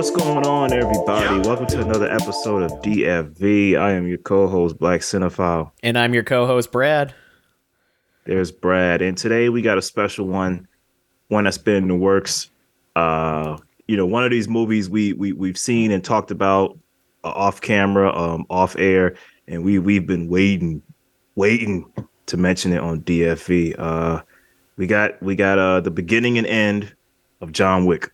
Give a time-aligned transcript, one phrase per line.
[0.00, 1.46] What's going on, everybody?
[1.46, 3.78] Welcome to another episode of DFV.
[3.78, 5.72] I am your co-host, Blak Cinephile.
[5.82, 7.14] And I'm your co-host, Brad.
[8.24, 10.66] There's Brad, and today we got a special one,
[11.28, 12.48] one that's been in the works.
[12.96, 13.58] Uh,
[13.88, 16.78] you know, one of these movies we we we've seen and talked about
[17.22, 19.16] uh, off camera, um, off air,
[19.48, 20.80] and we we've been waiting,
[21.34, 21.84] waiting
[22.24, 23.78] to mention it on DFV.
[23.78, 24.22] Uh,
[24.78, 26.96] we got we got uh the beginning and end
[27.42, 28.10] of John Wick.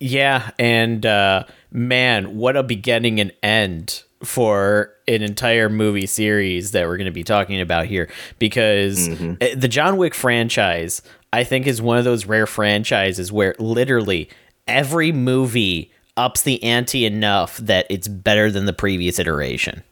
[0.00, 6.86] Yeah, and uh, man, what a beginning and end for an entire movie series that
[6.86, 9.58] we're going to be talking about here because mm-hmm.
[9.58, 11.02] the John Wick franchise
[11.32, 14.28] I think is one of those rare franchises where literally
[14.66, 19.82] every movie ups the ante enough that it's better than the previous iteration.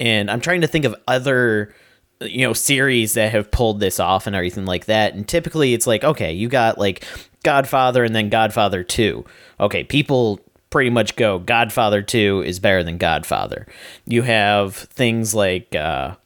[0.00, 1.74] And I'm trying to think of other
[2.20, 5.86] you know series that have pulled this off and everything like that and typically it's
[5.86, 7.04] like okay you got like
[7.44, 9.24] godfather and then godfather 2
[9.60, 10.40] okay people
[10.74, 13.64] pretty much go godfather 2 is better than godfather.
[14.06, 16.16] You have things like uh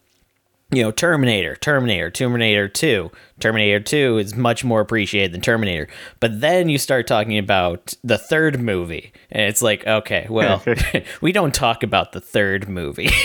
[0.70, 5.86] you know terminator terminator terminator 2 terminator 2 is much more appreciated than terminator.
[6.18, 10.64] But then you start talking about the third movie and it's like okay well
[11.20, 13.10] we don't talk about the third movie.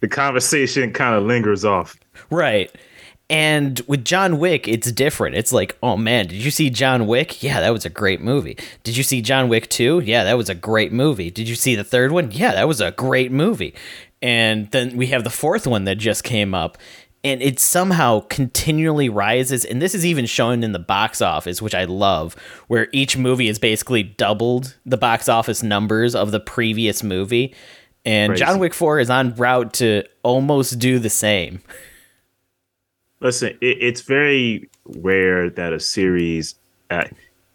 [0.00, 1.94] The conversation kind of lingers off.
[2.28, 2.76] Right.
[3.32, 5.36] And with John Wick, it's different.
[5.36, 7.42] It's like, oh man, did you see John Wick?
[7.42, 8.58] Yeah, that was a great movie.
[8.84, 10.00] Did you see John Wick 2?
[10.00, 11.30] Yeah, that was a great movie.
[11.30, 12.30] Did you see the third one?
[12.30, 13.74] Yeah, that was a great movie.
[14.20, 16.76] And then we have the fourth one that just came up.
[17.24, 19.64] And it somehow continually rises.
[19.64, 22.34] And this is even shown in the box office, which I love,
[22.66, 27.54] where each movie is basically doubled the box office numbers of the previous movie
[28.04, 28.44] and Crazy.
[28.44, 31.62] John Wick 4 is on route to almost do the same.
[33.22, 36.56] Listen, it, it's very rare that a series,
[36.90, 37.04] uh,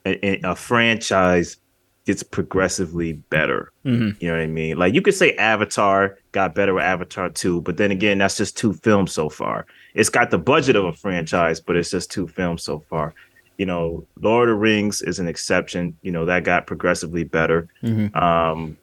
[0.05, 1.57] a, a, franchise
[2.05, 3.71] gets progressively better.
[3.85, 4.17] Mm-hmm.
[4.19, 4.77] You know what I mean?
[4.77, 8.57] Like you could say Avatar got better with Avatar 2, but then again, that's just
[8.57, 9.65] two films so far.
[9.93, 13.13] It's got the budget of a franchise, but it's just two films so far.
[13.57, 15.97] You know, Lord of the Rings is an exception.
[16.01, 17.67] You know, that got progressively better.
[17.83, 18.15] Mm-hmm.
[18.15, 18.77] Um,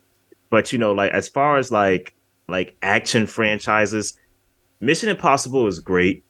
[0.51, 2.15] but you know, like as far as like
[2.49, 4.19] like action franchises,
[4.81, 6.24] Mission Impossible is great.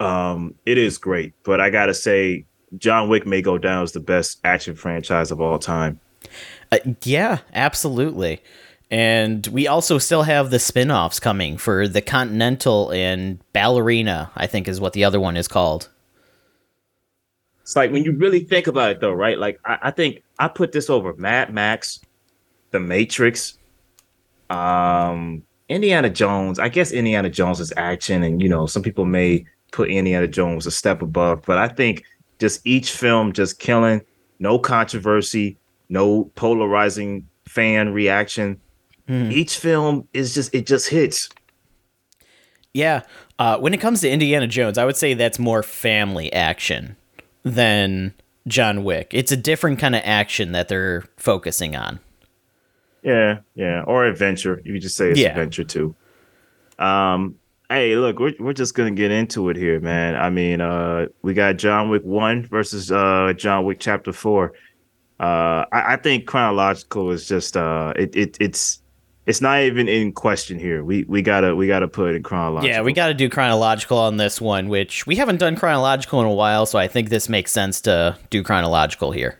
[0.00, 2.46] Um, it is great, but I gotta say,
[2.78, 6.00] John Wick may go down as the best action franchise of all time.
[6.72, 8.42] Uh, yeah, absolutely.
[8.90, 14.66] And we also still have the spin-offs coming for the Continental and Ballerina, I think
[14.66, 15.88] is what the other one is called.
[17.62, 19.38] It's like when you really think about it though, right?
[19.38, 22.00] Like I, I think I put this over Mad Max,
[22.72, 23.58] The Matrix,
[24.48, 29.44] um, Indiana Jones, I guess Indiana Jones is action, and you know, some people may
[29.72, 32.04] put Indiana Jones a step above, but I think
[32.38, 34.02] just each film just killing,
[34.38, 35.56] no controversy,
[35.88, 38.60] no polarizing fan reaction.
[39.06, 39.30] Hmm.
[39.30, 41.28] Each film is just it just hits.
[42.72, 43.02] Yeah.
[43.38, 46.96] Uh, when it comes to Indiana Jones, I would say that's more family action
[47.42, 48.14] than
[48.46, 49.10] John Wick.
[49.12, 52.00] It's a different kind of action that they're focusing on.
[53.02, 54.60] Yeah, yeah, or adventure.
[54.64, 55.30] You could just say it's yeah.
[55.30, 55.94] adventure too.
[56.78, 57.36] Um,
[57.70, 60.16] hey, look, we're we're just gonna get into it here, man.
[60.16, 64.52] I mean, uh, we got John Wick one versus uh John Wick Chapter four.
[65.18, 68.82] Uh, I, I think chronological is just uh, it, it it's
[69.26, 70.84] it's not even in question here.
[70.84, 72.68] We we gotta we gotta put it in chronological.
[72.68, 76.34] Yeah, we gotta do chronological on this one, which we haven't done chronological in a
[76.34, 79.38] while, so I think this makes sense to do chronological here.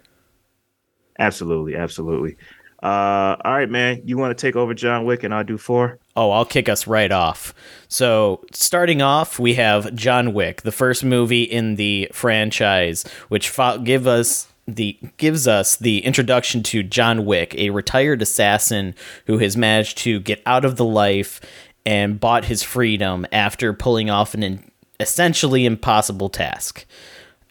[1.19, 2.37] Absolutely, absolutely.
[2.83, 4.01] Uh, all right, man.
[4.05, 5.99] You want to take over John Wick and I'll do four?
[6.17, 7.55] Oh, I'll kick us right off.
[7.89, 13.79] So, starting off, we have John Wick, the first movie in the franchise, which fo-
[13.79, 18.95] give us the gives us the introduction to John Wick, a retired assassin
[19.27, 21.41] who has managed to get out of the life
[21.85, 26.85] and bought his freedom after pulling off an essentially impossible task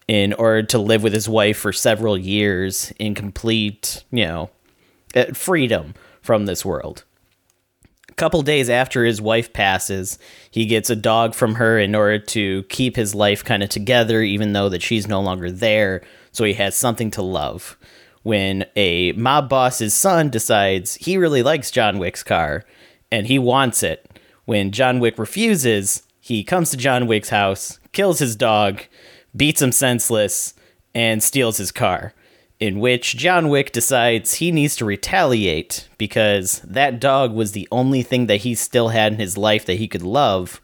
[0.08, 4.50] in order to live with his wife for several years in complete, you know,
[5.16, 7.04] Uh, freedom from this world.
[8.10, 10.20] A couple days after his wife passes,
[10.52, 14.22] he gets a dog from her in order to keep his life kind of together,
[14.22, 16.02] even though that she's no longer there.
[16.32, 17.78] So he has something to love.
[18.22, 22.66] When a mob boss's son decides he really likes John Wick's car
[23.12, 28.20] and he wants it, when John Wick refuses, he comes to John Wick's house, kills
[28.20, 28.84] his dog,
[29.36, 30.54] beats him senseless,
[30.94, 32.14] and steals his car
[32.60, 38.04] in which John Wick decides he needs to retaliate because that dog was the only
[38.04, 40.62] thing that he still had in his life that he could love.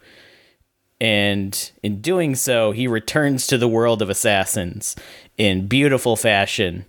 [1.00, 4.96] And in doing so, he returns to the world of assassins
[5.38, 6.84] in beautiful fashion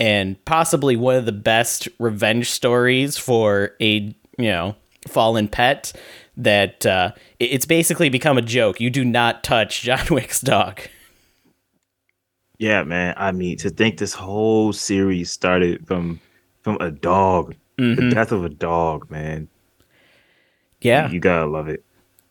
[0.00, 4.74] and possibly one of the best revenge stories for a you know
[5.06, 5.92] fallen pet
[6.36, 8.80] that uh, it's basically become a joke.
[8.80, 10.80] You do not touch John Wick's dog.
[12.60, 13.14] Yeah, man.
[13.16, 16.20] I mean, to think this whole series started from
[16.60, 17.94] from a dog, mm-hmm.
[17.94, 19.48] the death of a dog, man.
[20.82, 21.82] Yeah, you, you gotta love it.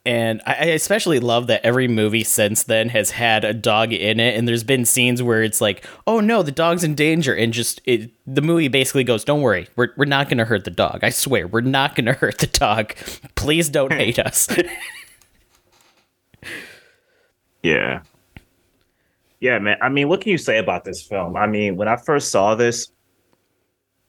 [0.05, 4.37] And I especially love that every movie since then has had a dog in it,
[4.37, 7.81] and there's been scenes where it's like, "Oh no, the dog's in danger," and just
[7.85, 10.99] it, the movie basically goes, "Don't worry, we're we're not gonna hurt the dog.
[11.01, 12.93] I swear, we're not gonna hurt the dog.
[13.33, 14.47] Please don't hate us."
[17.63, 18.03] yeah,
[19.39, 19.77] yeah, man.
[19.81, 21.35] I mean, what can you say about this film?
[21.35, 22.91] I mean, when I first saw this,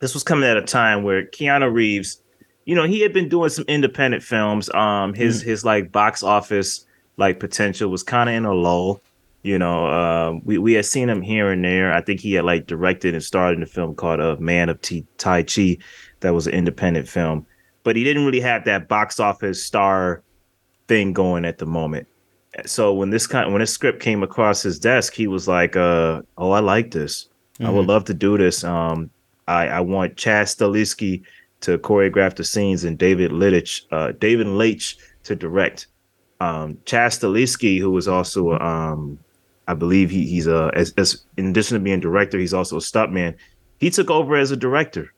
[0.00, 2.22] this was coming at a time where Keanu Reeves
[2.70, 4.70] you know, he had been doing some independent films.
[4.74, 5.46] Um, his mm.
[5.46, 6.86] his like box office
[7.16, 9.00] like potential was kind of in a lull.
[9.42, 11.92] You know, uh, we we had seen him here and there.
[11.92, 14.68] I think he had like directed and starred in a film called "A uh, Man
[14.68, 15.78] of T- Tai Chi,"
[16.20, 17.44] that was an independent film,
[17.82, 20.22] but he didn't really have that box office star
[20.86, 22.06] thing going at the moment.
[22.66, 26.22] So when this kind when this script came across his desk, he was like, uh,
[26.36, 27.28] "Oh, I like this.
[27.54, 27.66] Mm-hmm.
[27.66, 27.90] I would mm-hmm.
[27.90, 28.64] love to do this.
[28.64, 29.10] Um,
[29.46, 31.22] I I want Chad Stahelski
[31.60, 35.86] to choreograph the scenes and David Littich, uh, David Leitch to direct.
[36.40, 39.18] Um, Chad Stahelski, who was also, um,
[39.68, 42.80] I believe he, he's a, as, as, in addition to being director, he's also a
[42.80, 43.36] stuntman.
[43.78, 45.12] He took over as a director.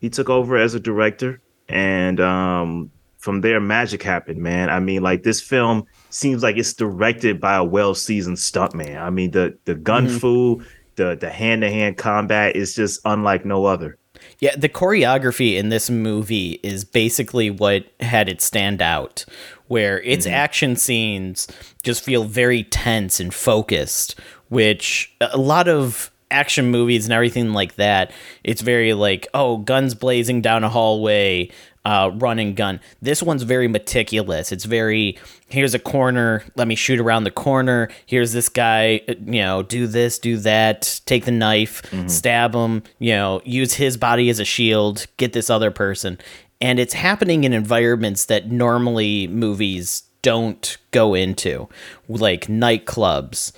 [0.00, 2.90] He took over as a director, and um,
[3.24, 4.68] from there, magic happened, man.
[4.68, 9.00] I mean, like this film seems like it's directed by a well-seasoned stuntman.
[9.00, 10.18] I mean, the the gun mm-hmm.
[10.18, 10.62] fu,
[10.96, 13.96] the the hand-to-hand combat is just unlike no other.
[14.40, 19.24] Yeah, the choreography in this movie is basically what had it stand out,
[19.68, 20.34] where its mm-hmm.
[20.34, 21.48] action scenes
[21.82, 27.76] just feel very tense and focused, which a lot of action movies and everything like
[27.76, 28.12] that,
[28.42, 31.48] it's very like, oh, guns blazing down a hallway,
[31.84, 32.80] uh, run and gun.
[33.02, 34.52] This one's very meticulous.
[34.52, 37.88] It's very here's a corner, let me shoot around the corner.
[38.06, 42.08] Here's this guy, uh, you know, do this, do that, take the knife, mm-hmm.
[42.08, 46.18] stab him, you know, use his body as a shield, get this other person.
[46.60, 51.68] And it's happening in environments that normally movies don't go into,
[52.08, 53.52] like nightclubs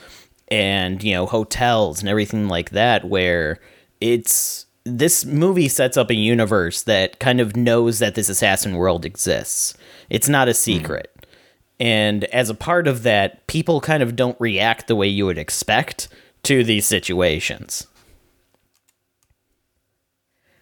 [0.48, 3.60] and, you know, hotels and everything like that, where
[4.00, 9.04] it's this movie sets up a universe that kind of knows that this assassin world
[9.04, 9.74] exists.
[10.08, 10.56] It's not a hmm.
[10.56, 11.10] secret.
[11.12, 11.22] Mm.
[11.78, 15.38] And as a part of that, people kind of don't react the way you would
[15.38, 16.08] expect
[16.44, 17.86] to these situations.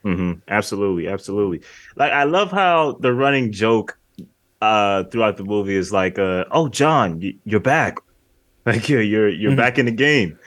[0.05, 0.41] Mm-hmm.
[0.49, 1.63] Absolutely, absolutely.
[1.97, 3.99] Like I love how the running joke
[4.61, 7.99] uh throughout the movie is like, uh, "Oh, John, you're back.
[8.67, 9.59] Like you're you're you're mm-hmm.
[9.59, 10.39] back in the game."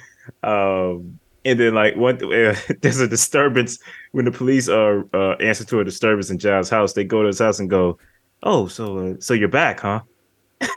[0.42, 3.80] Um, and then like one uh, there's a disturbance
[4.12, 6.94] when the police are uh, answer to a disturbance in John's house.
[6.94, 7.98] They go to his house and go,
[8.44, 10.02] "Oh, so uh, so you're back, huh?"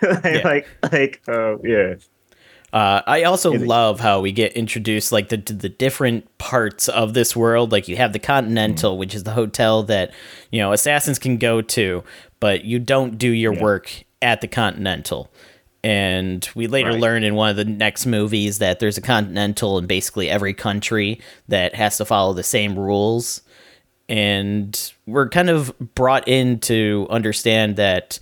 [0.03, 0.41] like, yeah.
[0.45, 1.95] like like uh, yeah.
[2.73, 7.35] Uh, I also love how we get introduced like the the different parts of this
[7.35, 7.73] world.
[7.73, 9.01] Like you have the Continental, mm-hmm.
[9.01, 10.13] which is the hotel that
[10.53, 12.05] you know assassins can go to,
[12.39, 13.63] but you don't do your yeah.
[13.63, 15.33] work at the Continental.
[15.83, 17.01] And we later right.
[17.01, 21.21] learn in one of the next movies that there's a continental in basically every country
[21.49, 23.43] that has to follow the same rules.
[24.09, 28.19] And we're kind of brought in to understand that,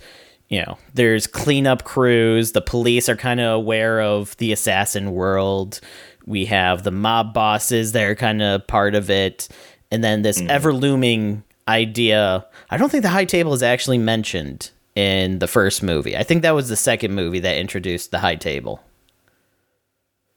[0.47, 5.81] you know, there's cleanup crews, the police are kind of aware of the assassin world.
[6.25, 9.49] We have the mob bosses that are kind of part of it.
[9.91, 10.47] And then this mm.
[10.47, 12.45] ever looming idea.
[12.69, 16.17] I don't think the high table is actually mentioned in the first movie.
[16.17, 18.83] I think that was the second movie that introduced the high table.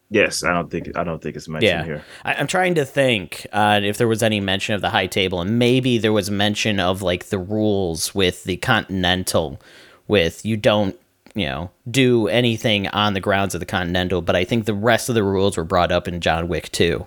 [0.08, 1.84] Yes, I don't think I don't think it's mentioned yeah.
[1.84, 2.04] here.
[2.24, 5.40] I, am trying to think uh, if there was any mention of the high table,
[5.40, 9.60] and maybe there was mention of like the rules with the Continental,
[10.06, 10.96] with you don't
[11.34, 14.22] you know do anything on the grounds of the Continental.
[14.22, 17.06] But I think the rest of the rules were brought up in John Wick too.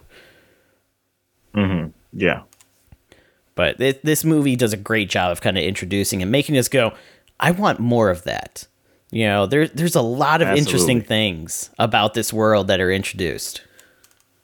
[1.53, 1.88] Hmm.
[2.12, 2.41] Yeah.
[3.53, 6.67] But th- this movie does a great job of kind of introducing and making us
[6.67, 6.93] go,
[7.39, 8.67] I want more of that.
[9.11, 10.59] You know, there, there's a lot of Absolutely.
[10.59, 13.61] interesting things about this world that are introduced.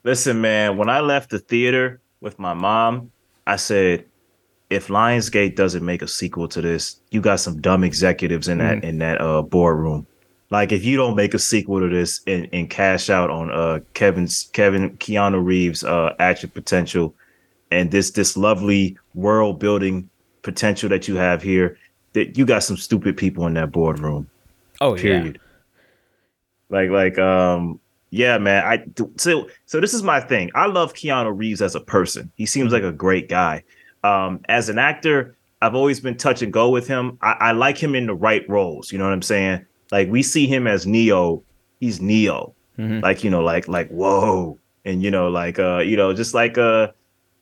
[0.04, 3.10] Listen, man, when I left the theater with my mom,
[3.46, 4.04] I said,
[4.70, 8.78] if Lionsgate doesn't make a sequel to this, you got some dumb executives in that
[8.78, 8.84] mm.
[8.84, 10.06] in that uh boardroom.
[10.50, 13.80] Like if you don't make a sequel to this and, and cash out on uh
[13.92, 17.14] Kevin's Kevin Keanu Reeves uh action potential
[17.70, 20.08] and this this lovely world building
[20.40, 21.76] potential that you have here,
[22.12, 24.28] that you got some stupid people in that boardroom.
[24.80, 25.38] Oh period.
[26.70, 26.78] yeah.
[26.78, 28.64] Like like um Yeah, man.
[28.64, 28.84] I
[29.16, 30.50] so so this is my thing.
[30.54, 32.30] I love Keanu Reeves as a person.
[32.36, 33.64] He seems like a great guy.
[34.04, 37.18] Um, as an actor, I've always been touch and go with him.
[37.22, 38.90] I, I like him in the right roles.
[38.90, 39.64] You know what I'm saying?
[39.92, 41.42] Like we see him as Neo.
[41.80, 42.54] He's Neo.
[42.78, 43.00] Mm-hmm.
[43.00, 46.58] Like you know, like like whoa, and you know, like uh, you know, just like
[46.58, 46.88] uh,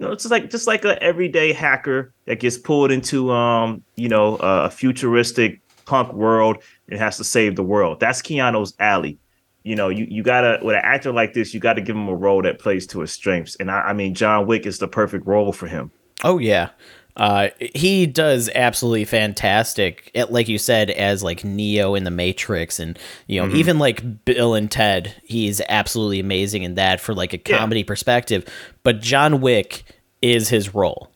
[0.01, 3.85] you know, it's just like just like a everyday hacker that gets pulled into um,
[3.95, 6.57] you know, a futuristic punk world
[6.89, 8.01] and has to save the world.
[8.01, 9.19] That's Keanu's alley
[9.63, 12.15] you know, you, you gotta with an actor like this, you gotta give him a
[12.15, 13.57] role that plays to his strengths.
[13.57, 15.91] And I, I mean, John Wick is the perfect role for him.
[16.25, 16.71] Oh yeah.
[17.17, 20.11] Uh, he does absolutely fantastic.
[20.31, 23.57] Like you said, as like Neo in the Matrix, and you know, mm-hmm.
[23.57, 27.87] even like Bill and Ted, he's absolutely amazing in that for like a comedy yeah.
[27.87, 28.45] perspective.
[28.83, 29.85] But John Wick
[30.23, 31.11] is his role.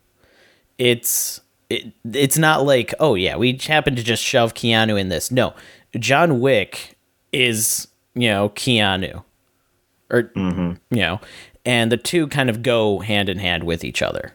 [0.78, 5.30] It's it, it's not like oh yeah, we happen to just shove Keanu in this.
[5.30, 5.54] No,
[5.98, 6.96] John Wick
[7.32, 9.24] is you know, Keanu.
[10.10, 10.74] Or, mm-hmm.
[10.94, 11.20] you know,
[11.64, 14.32] and the two kind of go hand in hand with each other.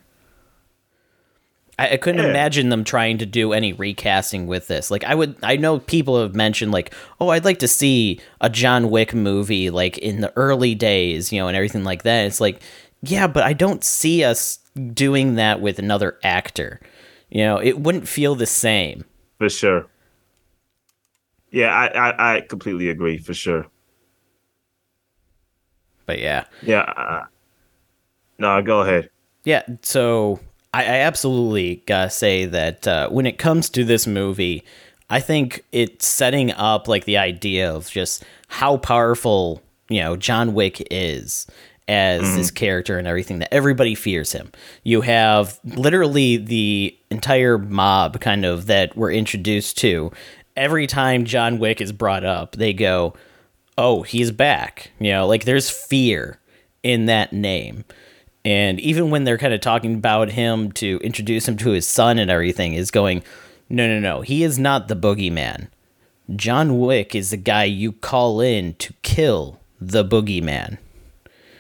[1.79, 2.29] I, I couldn't yeah.
[2.29, 4.91] imagine them trying to do any recasting with this.
[4.91, 8.49] Like, I would, I know people have mentioned, like, oh, I'd like to see a
[8.49, 12.25] John Wick movie, like, in the early days, you know, and everything like that.
[12.25, 12.61] It's like,
[13.01, 14.59] yeah, but I don't see us
[14.93, 16.81] doing that with another actor.
[17.29, 19.05] You know, it wouldn't feel the same.
[19.37, 19.87] For sure.
[21.51, 23.67] Yeah, I, I, I completely agree for sure.
[26.05, 26.43] But yeah.
[26.61, 26.81] Yeah.
[26.81, 27.25] Uh,
[28.37, 29.09] no, go ahead.
[29.45, 29.63] Yeah.
[29.81, 30.39] So
[30.73, 34.63] I, I absolutely gotta say that uh, when it comes to this movie,
[35.09, 40.53] I think it's setting up like the idea of just how powerful you know John
[40.53, 41.47] Wick is
[41.87, 42.37] as mm-hmm.
[42.37, 44.51] this character and everything that everybody fears him.
[44.83, 50.11] You have literally the entire mob kind of that we're introduced to
[50.55, 53.15] every time John Wick is brought up, they go,
[53.77, 56.37] "Oh, he's back." You know, like there's fear
[56.83, 57.85] in that name.
[58.45, 62.17] And even when they're kind of talking about him to introduce him to his son
[62.17, 63.23] and everything, is going,
[63.69, 65.67] no, no, no, he is not the boogeyman.
[66.35, 70.77] John Wick is the guy you call in to kill the boogeyman.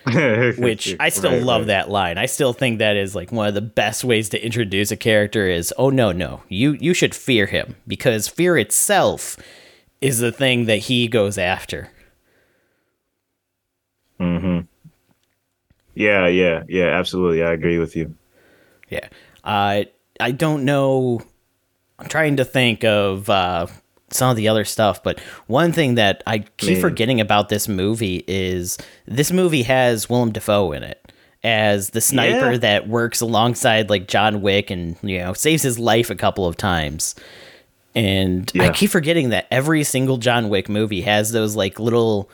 [0.57, 1.67] which I still right, love right.
[1.67, 2.17] that line.
[2.17, 5.47] I still think that is like one of the best ways to introduce a character
[5.47, 9.37] is oh no no you you should fear him because fear itself
[10.01, 11.91] is the thing that he goes after.
[14.19, 14.67] Mhm.
[15.99, 17.43] Yeah, yeah, yeah, absolutely.
[17.43, 18.15] I agree with you.
[18.89, 19.09] Yeah.
[19.43, 19.83] Uh
[20.19, 21.21] I don't know
[21.99, 23.67] I'm trying to think of uh
[24.11, 26.81] some of the other stuff, but one thing that I keep Man.
[26.81, 31.11] forgetting about this movie is this movie has Willem Dafoe in it
[31.43, 32.57] as the sniper yeah.
[32.59, 36.55] that works alongside like John Wick and you know saves his life a couple of
[36.55, 37.13] times.
[37.93, 38.63] And yeah.
[38.63, 42.29] I keep forgetting that every single John Wick movie has those like little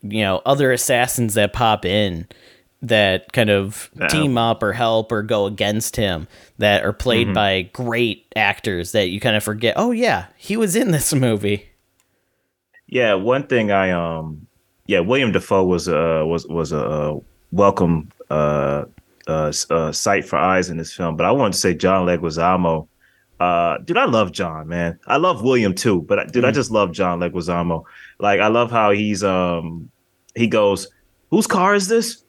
[0.00, 2.26] you know other assassins that pop in
[2.82, 6.26] that kind of team up or help or go against him
[6.58, 7.34] that are played mm-hmm.
[7.34, 9.74] by great actors that you kind of forget.
[9.76, 11.68] Oh yeah, he was in this movie.
[12.88, 14.46] Yeah, one thing I um
[14.86, 17.18] yeah, William Dafoe was uh was was a
[17.52, 18.84] welcome uh,
[19.28, 22.88] uh, uh sight for eyes in this film, but I wanted to say John Leguizamo.
[23.38, 24.98] Uh, dude, I love John, man.
[25.06, 26.48] I love William too, but dude, mm.
[26.48, 27.84] I just love John Leguizamo.
[28.20, 29.90] Like, I love how he's um
[30.34, 30.88] he goes,
[31.30, 32.24] "Whose car is this?"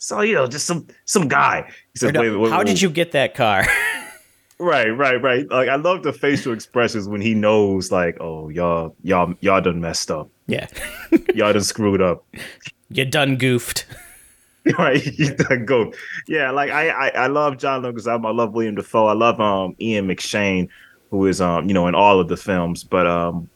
[0.00, 1.70] So you know, just some some guy.
[1.92, 3.66] He said, no, wait, wait, "How wait, did you get that car?"
[4.58, 5.48] right, right, right.
[5.50, 9.82] Like I love the facial expressions when he knows, like, "Oh, y'all, y'all, y'all done
[9.82, 10.30] messed up.
[10.46, 10.68] Yeah,
[11.34, 12.24] y'all done screwed up.
[12.88, 13.86] You done goofed."
[14.78, 15.98] right, you done goofed.
[16.26, 18.26] Yeah, like I, I, I love John Leguizamo.
[18.26, 19.06] I love William Dafoe.
[19.06, 20.70] I love um Ian McShane,
[21.10, 23.50] who is um you know in all of the films, but um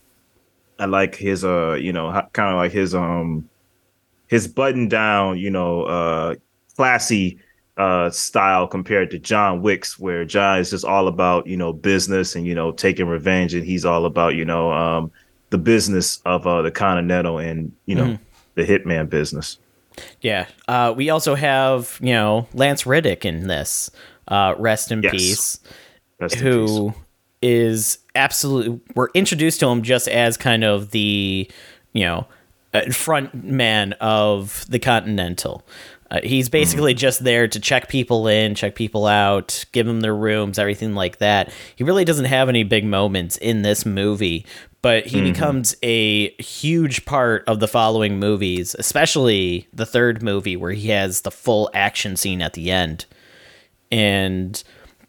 [0.79, 3.49] I like his uh you know kind of like his um
[4.35, 6.35] his button down, you know, uh,
[6.75, 7.39] classy
[7.77, 12.35] uh, style compared to John Wick's, where John is just all about you know business
[12.35, 15.13] and you know taking revenge, and he's all about you know um,
[15.51, 18.19] the business of uh, the Continental and you know mm.
[18.57, 19.57] the Hitman business.
[20.21, 23.89] Yeah, uh, we also have you know Lance Reddick in this.
[24.27, 25.13] Uh, rest in yes.
[25.13, 25.61] peace.
[26.19, 27.01] Rest who peace.
[27.41, 31.49] is absolutely we're introduced to him just as kind of the
[31.93, 32.27] you know
[32.75, 35.65] uh, front man of the Continental.
[36.11, 36.99] Uh, he's basically mm-hmm.
[36.99, 41.19] just there to check people in, check people out, give them their rooms, everything like
[41.19, 41.53] that.
[41.77, 44.45] He really doesn't have any big moments in this movie,
[44.83, 45.33] but he mm-hmm.
[45.33, 51.23] becomes a huge part of the following movies, especially the third movie where he has
[51.23, 53.07] the full action scene at the end.
[53.91, 54.63] And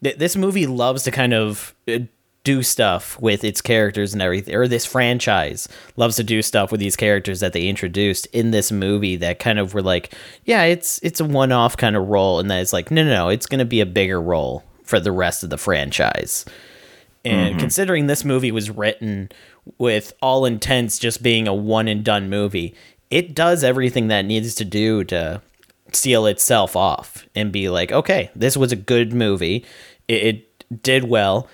[0.04, 2.00] th- this movie loves to kind of uh,
[2.46, 6.80] do stuff with its characters and everything, or this franchise loves to do stuff with
[6.80, 10.14] these characters that they introduced in this movie that kind of were like,
[10.46, 13.10] yeah, it's it's a one off kind of role, and that it's like, no, no,
[13.10, 16.46] no, it's going to be a bigger role for the rest of the franchise.
[17.26, 17.60] And mm-hmm.
[17.60, 19.30] considering this movie was written
[19.80, 22.76] with all intents just being a one and done movie,
[23.10, 25.42] it does everything that needs to do to
[25.92, 29.66] seal itself off and be like, okay, this was a good movie.
[30.08, 30.24] It,
[30.70, 31.48] it did well.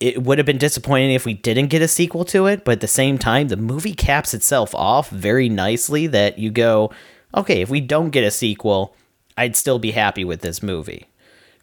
[0.00, 2.80] It would have been disappointing if we didn't get a sequel to it, but at
[2.80, 6.92] the same time, the movie caps itself off very nicely that you go,
[7.34, 8.94] okay, if we don't get a sequel,
[9.36, 11.08] I'd still be happy with this movie.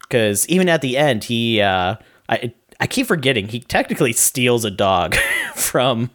[0.01, 1.95] Because even at the end, he, uh,
[2.27, 5.15] I, I keep forgetting, he technically steals a dog
[5.55, 6.11] from,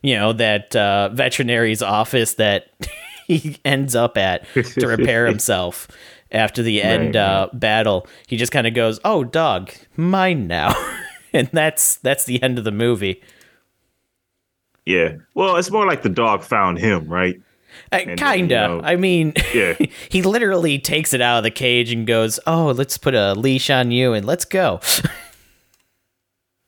[0.00, 2.68] you know, that uh, veterinary's office that
[3.26, 5.88] he ends up at to repair himself
[6.30, 8.06] after the end right, uh, battle.
[8.26, 10.74] He just kind of goes, "Oh, dog, mine now,"
[11.38, 13.22] and that's that's the end of the movie.
[14.86, 17.40] Yeah, well, it's more like the dog found him, right?
[17.90, 18.38] Uh, kinda.
[18.38, 19.74] You know, I mean, yeah.
[20.08, 23.68] he literally takes it out of the cage and goes, "Oh, let's put a leash
[23.70, 24.80] on you and let's go."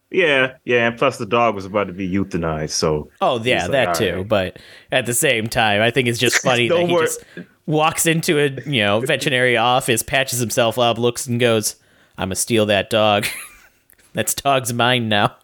[0.09, 3.73] Yeah, yeah, and plus the dog was about to be euthanized, so oh yeah, like,
[3.73, 4.19] that too.
[4.19, 4.29] Right.
[4.29, 4.59] But
[4.93, 7.25] at the same time, I think it's just funny that he just
[7.67, 11.75] walks into a you know veterinary office, patches himself up, looks and goes,
[12.17, 13.27] "I'm gonna steal that dog.
[14.17, 15.37] That's dog's mine now."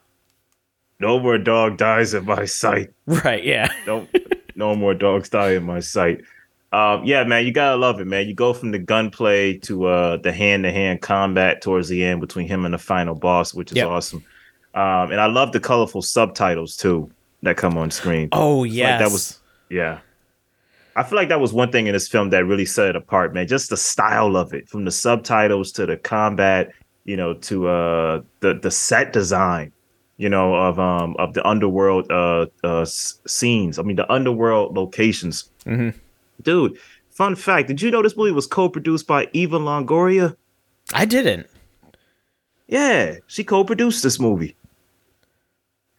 [0.98, 2.90] No more dog dies in my sight.
[3.06, 3.44] Right?
[3.44, 3.72] Yeah.
[3.86, 4.06] no,
[4.54, 6.22] no more dogs die in my sight.
[6.72, 8.26] Um, yeah, man, you gotta love it, man.
[8.26, 12.20] You go from the gunplay to uh, the hand to hand combat towards the end
[12.20, 13.88] between him and the final boss, which is yep.
[13.88, 14.24] awesome.
[14.74, 17.10] Um, and I love the colorful subtitles too
[17.42, 18.30] that come on screen.
[18.32, 19.38] Oh yes, like that was
[19.68, 19.98] yeah.
[20.94, 23.34] I feel like that was one thing in this film that really set it apart,
[23.34, 23.46] man.
[23.46, 26.72] Just the style of it, from the subtitles to the combat,
[27.04, 29.72] you know, to uh the the set design,
[30.16, 33.78] you know, of um of the underworld uh uh scenes.
[33.78, 35.50] I mean, the underworld locations.
[35.64, 35.98] Mm-hmm.
[36.42, 36.78] Dude,
[37.10, 40.36] fun fact: Did you know this movie was co-produced by Eva Longoria?
[40.92, 41.46] I didn't.
[42.66, 44.56] Yeah, she co-produced this movie.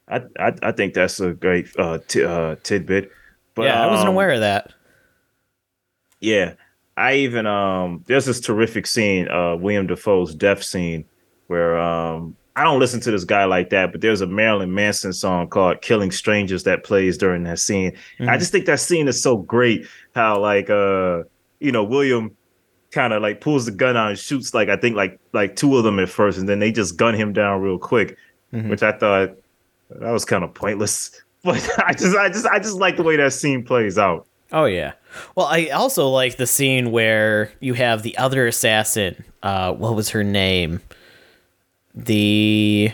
[0.08, 3.12] I, I, I think that's a great uh, t- uh, tidbit.
[3.56, 4.74] But yeah, I wasn't um, aware of that.
[6.20, 6.54] Yeah,
[6.98, 11.06] I even um, there's this terrific scene, uh, William Dafoe's death scene,
[11.48, 15.12] where um, I don't listen to this guy like that, but there's a Marilyn Manson
[15.12, 17.92] song called "Killing Strangers" that plays during that scene.
[18.20, 18.30] Mm-hmm.
[18.30, 19.88] I just think that scene is so great.
[20.14, 21.24] How like uh,
[21.60, 22.36] you know, William
[22.92, 25.76] kind of like pulls the gun out and shoots like I think like like two
[25.76, 28.18] of them at first, and then they just gun him down real quick,
[28.54, 28.70] mm-hmm.
[28.70, 29.32] which I thought
[29.90, 31.20] that was kind of pointless.
[31.46, 34.26] But I just, I just, I just like the way that scene plays out.
[34.54, 34.94] Oh yeah.
[35.36, 39.26] Well, I also like the scene where you have the other assassin.
[39.42, 40.80] Uh, what was her name?
[41.96, 42.92] The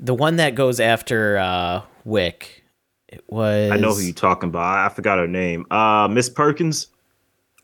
[0.00, 2.64] the one that goes after uh, Wick.
[3.08, 3.70] It was.
[3.70, 4.90] I know who you're talking about.
[4.90, 5.66] I forgot her name.
[5.70, 6.88] Uh, Miss Perkins.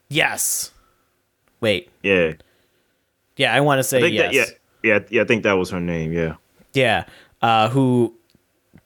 [0.09, 0.71] Yes.
[1.61, 1.91] Wait.
[2.03, 2.35] Yeah.
[3.37, 4.27] Yeah, I want to say yes.
[4.27, 4.35] That,
[4.85, 5.23] yeah, yeah, yeah.
[5.23, 6.13] I think that was her name.
[6.13, 6.37] Yeah.
[6.75, 7.05] Yeah
[7.43, 8.15] uh, who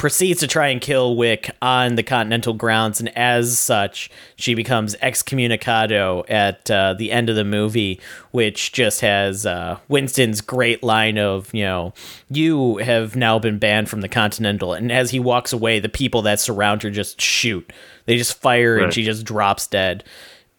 [0.05, 4.95] proceeds to try and kill Wick on the Continental grounds, and as such, she becomes
[4.97, 7.99] excommunicado at uh, the end of the movie,
[8.31, 11.95] which just has uh, Winston's great line of, you know,
[12.29, 16.21] you have now been banned from the Continental, and as he walks away, the people
[16.21, 17.73] that surround her just shoot.
[18.05, 18.85] They just fire, right.
[18.85, 20.05] and she just drops dead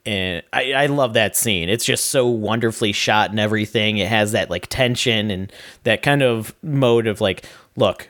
[0.08, 1.68] and I, I love that scene.
[1.68, 3.98] It's just so wonderfully shot and everything.
[3.98, 5.52] It has that like tension and
[5.84, 7.44] that kind of mode of like,
[7.76, 8.08] look,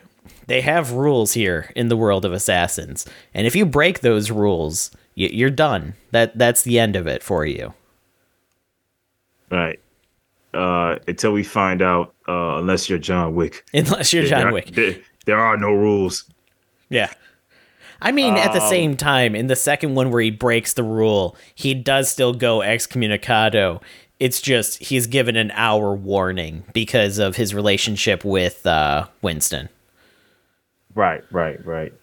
[0.47, 4.91] they have rules here in the world of assassins, and if you break those rules,
[5.15, 5.95] you're done.
[6.11, 7.73] That that's the end of it for you.
[9.49, 9.79] Right.
[10.53, 13.65] Uh, until we find out, uh, unless you're John Wick.
[13.73, 14.71] Unless you're John there, Wick.
[14.73, 16.23] There, there are no rules.
[16.89, 17.11] Yeah.
[18.01, 20.73] I mean, um, at the um, same time, in the second one where he breaks
[20.73, 23.81] the rule, he does still go excommunicado.
[24.19, 29.67] It's just he's given an hour warning because of his relationship with uh, Winston.
[30.95, 31.93] Right, right, right.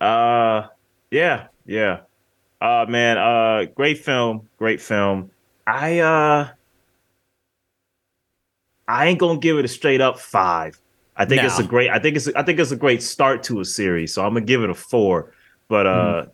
[0.00, 0.68] Uh,
[1.10, 2.00] yeah, yeah.
[2.60, 5.30] Uh, man, uh, great film, great film.
[5.66, 6.48] I uh,
[8.86, 10.78] I ain't gonna give it a straight up five.
[11.16, 11.46] I think no.
[11.46, 11.90] it's a great.
[11.90, 12.28] I think it's.
[12.28, 14.12] I think it's a great start to a series.
[14.12, 15.32] So I'm gonna give it a four.
[15.68, 15.90] But uh,
[16.26, 16.30] mm.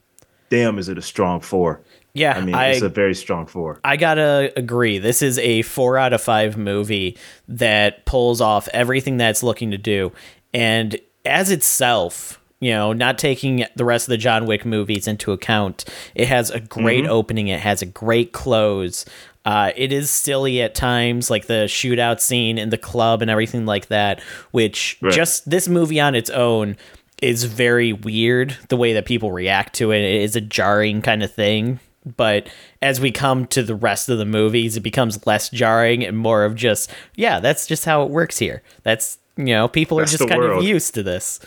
[0.50, 1.82] damn, is it a strong four?
[2.12, 3.80] Yeah, I mean, I, it's a very strong four.
[3.84, 4.98] I gotta agree.
[4.98, 7.16] This is a four out of five movie
[7.46, 10.12] that pulls off everything that's looking to do,
[10.52, 15.32] and as itself, you know, not taking the rest of the John Wick movies into
[15.32, 17.12] account, it has a great mm-hmm.
[17.12, 17.48] opening.
[17.48, 19.04] It has a great close.
[19.44, 23.64] Uh, it is silly at times, like the shootout scene in the club and everything
[23.64, 25.12] like that, which Right.
[25.12, 26.76] just this movie on its own
[27.22, 28.56] is very weird.
[28.68, 31.80] The way that people react to it, it is a jarring kind of thing.
[32.16, 32.48] But
[32.80, 36.44] as we come to the rest of the movies, it becomes less jarring and more
[36.44, 38.62] of just, yeah, that's just how it works here.
[38.82, 41.40] That's, you know, people That's are just kind of used to this.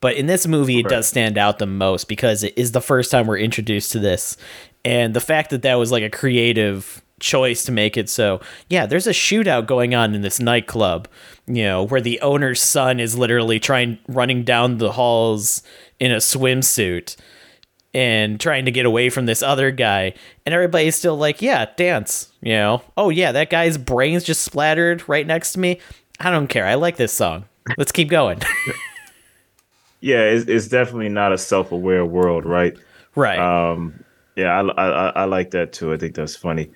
[0.00, 0.90] But in this movie, it Right.
[0.90, 4.36] does stand out the most because it is the first time we're introduced to this.
[4.84, 8.86] And the fact that that was like a creative choice to make it so, yeah,
[8.86, 11.08] there's a shootout going on in this nightclub,
[11.48, 15.62] you know, where the owner's son is literally trying, running down the halls
[15.98, 17.16] in a swimsuit
[17.92, 20.14] and trying to get away from this other guy.
[20.46, 25.08] And everybody's still like, yeah, dance, you know, oh, yeah, that guy's brains just splattered
[25.08, 25.80] right next to me.
[26.20, 26.66] I don't care.
[26.66, 27.44] I like this song.
[27.76, 28.40] Let's keep going.
[30.00, 32.76] Yeah, it's, it's definitely not a self-aware world, right?
[33.14, 33.38] right.
[33.38, 34.04] Um,
[34.36, 35.92] yeah, I, I I like that too.
[35.92, 36.70] I think that's funny.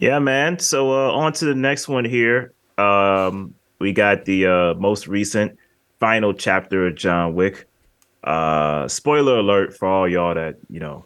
[0.00, 0.58] Yeah, man.
[0.58, 2.54] So uh, on to the next one here.
[2.78, 5.58] Um, we got the uh, most recent
[6.00, 7.68] final chapter of John Wick.
[8.24, 11.04] Uh, spoiler alert for all y'all that you know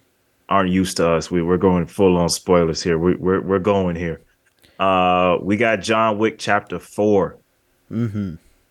[0.49, 1.29] aren't used to us.
[1.29, 2.97] We we're going full on spoilers here.
[2.97, 4.21] We, we're we're going here.
[4.79, 7.39] Uh, we got John Wick chapter 4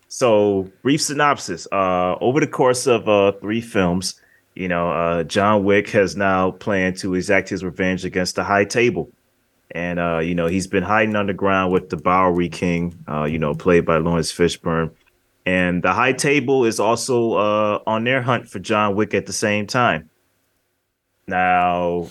[0.08, 1.68] So, brief synopsis.
[1.72, 4.22] Uh, over the course of uh, three films,
[4.56, 8.66] you know, uh, John Wick has now planned to exact his revenge against the High
[8.66, 9.12] Table.
[9.72, 13.54] And, uh, you know, he's been hiding underground with the Bowery King, uh, you know,
[13.54, 14.92] played by Laurence Fishburne.
[15.46, 19.34] And the High Table is also uh, on their hunt for John Wick at the
[19.34, 20.10] same time.
[21.28, 22.08] Now,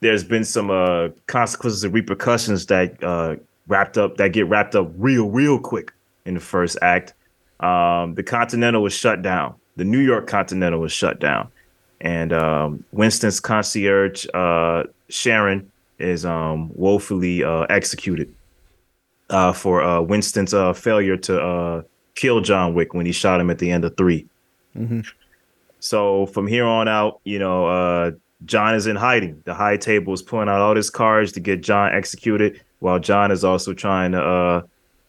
[0.00, 4.90] there's been some uh, consequences and repercussions that uh, wrapped up that get wrapped up
[4.96, 5.92] real, real quick
[6.24, 7.14] in the first act.
[7.60, 9.54] Um, the Continental was shut down.
[9.76, 11.48] The New York Continental was shut down,
[12.00, 18.32] and um, Winston's concierge uh, Sharon is um, woefully uh, executed
[19.30, 21.82] uh, for uh, Winston's uh, failure to uh,
[22.14, 24.26] kill John Wick when he shot him at the end of 3
[25.80, 28.10] So from here on out, you know, uh,
[28.44, 29.42] John is in hiding.
[29.44, 33.30] The high table is pulling out all his cards to get John executed, while John
[33.30, 34.62] is also trying to, uh,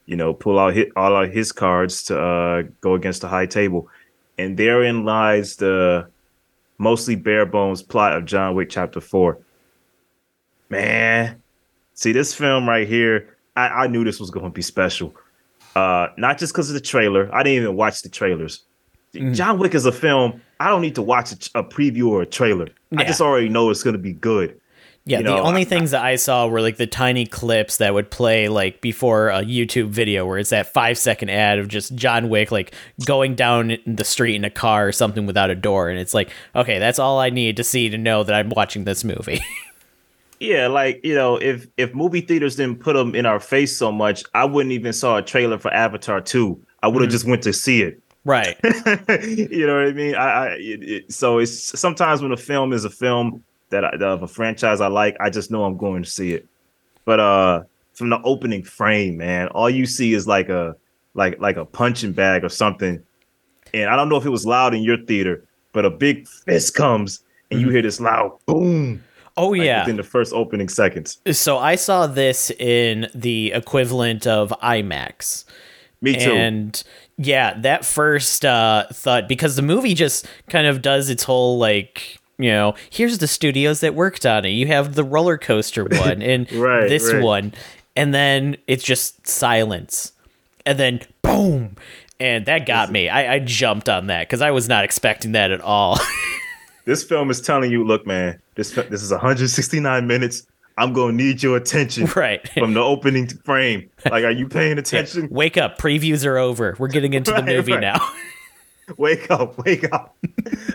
[0.05, 3.45] you know, pull out hit all of his cards to uh, go against the high
[3.45, 3.87] table.
[4.37, 6.07] And therein lies the
[6.77, 9.39] mostly bare bones plot of John Wick Chapter Four.
[10.69, 11.41] Man,
[11.93, 13.37] see this film right here.
[13.55, 15.13] I, I knew this was going to be special.
[15.75, 17.29] Uh, not just because of the trailer.
[17.33, 18.63] I didn't even watch the trailers.
[19.33, 20.41] John Wick is a film.
[20.59, 22.67] I don't need to watch a, a preview or a trailer.
[22.97, 24.59] I just already know it's going to be good.
[25.05, 27.77] Yeah, you the know, only I- things that I saw were like the tiny clips
[27.77, 31.67] that would play like before a YouTube video where it's that five second ad of
[31.67, 32.73] just John Wick like
[33.05, 35.89] going down the street in a car or something without a door.
[35.89, 38.83] And it's like, okay, that's all I need to see to know that I'm watching
[38.83, 39.41] this movie.
[40.39, 43.91] Yeah, like you know, if if movie theaters didn't put them in our face so
[43.91, 46.61] much, I wouldn't even saw a trailer for Avatar two.
[46.81, 47.11] I would have mm.
[47.13, 48.01] just went to see it.
[48.25, 48.57] Right.
[48.63, 50.15] you know what I mean?
[50.15, 53.89] I, I it, it, so it's sometimes when a film is a film that I,
[53.89, 56.47] of a franchise I like, I just know I'm going to see it.
[57.05, 60.75] But uh, from the opening frame, man, all you see is like a
[61.13, 63.03] like like a punching bag or something.
[63.73, 66.75] And I don't know if it was loud in your theater, but a big fist
[66.75, 69.03] comes and you hear this loud boom.
[69.37, 69.81] Oh, like, yeah.
[69.81, 71.19] within the first opening seconds.
[71.31, 75.45] So I saw this in the equivalent of IMAX.
[76.01, 76.31] Me too.
[76.31, 76.83] And
[77.21, 82.17] yeah, that first uh, thought because the movie just kind of does its whole like
[82.37, 84.51] you know here's the studios that worked on it.
[84.51, 87.21] You have the roller coaster one and Right, this right.
[87.21, 87.53] one,
[87.95, 90.13] and then it's just silence,
[90.65, 91.75] and then boom,
[92.21, 93.09] and that got me.
[93.09, 95.99] I, I jumped on that because I was not expecting that at all.
[96.85, 100.47] this film is telling you, look, man, this this is 169 minutes.
[100.79, 102.47] I'm gonna need your attention right.
[102.53, 103.89] from the opening frame.
[104.09, 105.27] Like, are you paying attention?
[105.29, 105.77] Wake up!
[105.77, 106.75] Previews are over.
[106.79, 107.81] We're getting into the movie right.
[107.81, 108.11] now.
[108.97, 110.17] wake up, wake up.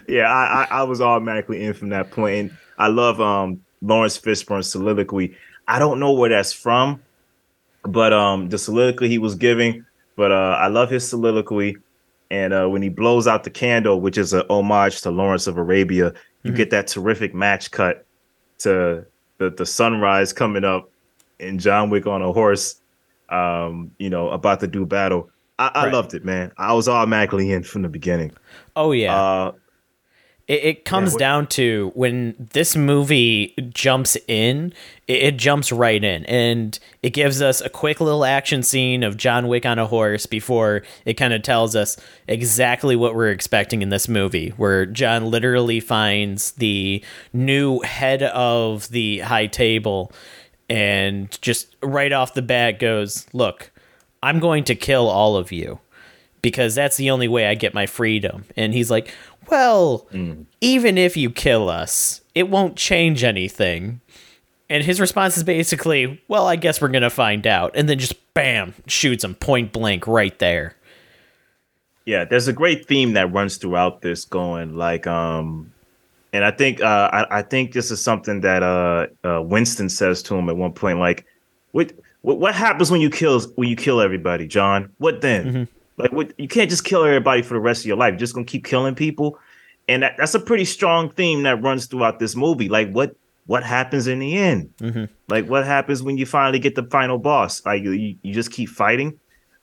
[0.07, 2.35] yeah, I, I I was automatically in from that point.
[2.37, 5.37] And I love um Laurence Fishburne's soliloquy.
[5.67, 7.03] I don't know where that's from,
[7.83, 9.87] but um the soliloquy he was giving.
[10.17, 11.79] But uh I love his soliloquy.
[12.31, 15.57] And uh when he blows out the candle, which is a homage to Lawrence of
[15.57, 16.13] Arabia,
[16.43, 18.05] you get that terrific match cut
[18.59, 19.07] to
[19.39, 20.91] the, the sunrise coming up
[21.41, 22.81] and John Wick on a horse,
[23.29, 25.31] um, you know, about to do battle.
[25.59, 25.93] I, I Right.
[25.93, 26.53] loved it, man.
[26.59, 28.33] I was automatically in from the beginning.
[28.77, 29.15] Oh yeah.
[29.17, 29.53] Uh,
[30.47, 34.75] It, it comes what- down to when this movie jumps in,
[35.09, 39.17] it, it jumps right in, and it gives us a quick little action scene of
[39.17, 41.97] John Wick on a horse before it kind of tells us
[42.29, 47.03] exactly what we're expecting in this movie, where John literally finds the
[47.33, 50.13] new head of the high table
[50.69, 53.71] and just right off the bat goes, "Look,
[54.23, 55.79] I'm going to kill all of you
[56.43, 59.13] because that's the only way I get my freedom." And he's like,
[59.51, 60.47] "Well, mm.
[60.61, 64.01] even if you kill us, it won't change anything."
[64.71, 67.99] And his response is basically, "Well, I guess we're going to find out." And then
[67.99, 70.77] just bam, shoots him point blank right there.
[72.05, 75.73] Yeah, there's a great theme that runs throughout this going like um
[76.35, 80.21] and I think uh, I, I, think this is something that uh, uh, Winston says
[80.25, 81.25] to him at one point, like,
[81.71, 84.91] "What what, happens when you kill when you kill everybody, John?
[84.99, 85.47] What then?
[85.47, 85.63] Mm-hmm.
[85.97, 88.13] Like, what, you can't just kill everybody for the rest of your life.
[88.13, 89.39] You're just gonna keep killing people."
[89.89, 92.69] And that, that's a pretty strong theme that runs throughout this movie.
[92.69, 94.73] Like, what what happens in the end?
[94.79, 95.05] Mm-hmm.
[95.29, 97.65] Like, what happens when you finally get the final boss?
[97.67, 99.19] Like, you, you just keep fighting.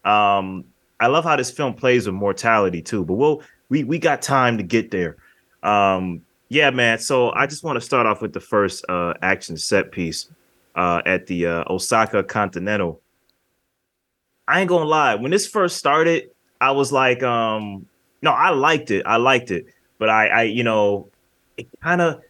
[0.05, 0.65] Um,
[0.99, 3.03] I love how this film plays with mortality too.
[3.03, 5.17] But we'll we we got time to get there.
[5.63, 6.99] Um, yeah, man.
[6.99, 10.29] So I just want to start off with the first uh, action set piece
[10.75, 13.01] uh, at the uh, Osaka Continental.
[14.51, 15.15] I ain't gonna lie.
[15.15, 17.85] When this first started, I was like, um,
[18.21, 19.05] no, I liked it.
[19.05, 19.65] I liked it,
[19.97, 21.09] but I, I, you know,
[21.55, 22.21] it kind of.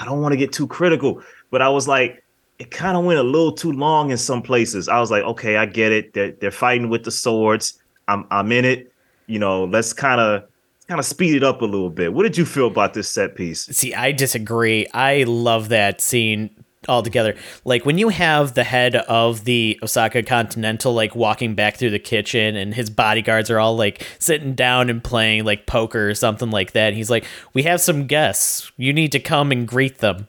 [0.00, 2.24] I don't want to get too critical, but I was like,
[2.58, 4.88] it kind of went a little too long in some places.
[4.88, 6.12] I was like, okay, I get it.
[6.12, 7.80] They're, they're fighting with the swords.
[8.08, 8.92] I'm I'm in it.
[9.28, 10.42] You know, let's kind of
[10.88, 12.12] kind of speed it up a little bit.
[12.12, 13.66] What did you feel about this set piece?
[13.66, 14.88] See, I disagree.
[14.92, 16.50] I love that scene
[16.88, 17.34] altogether.
[17.64, 21.98] Like when you have the head of the Osaka Continental like walking back through the
[21.98, 26.50] kitchen and his bodyguards are all like sitting down and playing like poker or something
[26.50, 26.88] like that.
[26.88, 28.70] And he's like, "We have some guests.
[28.76, 30.28] You need to come and greet them."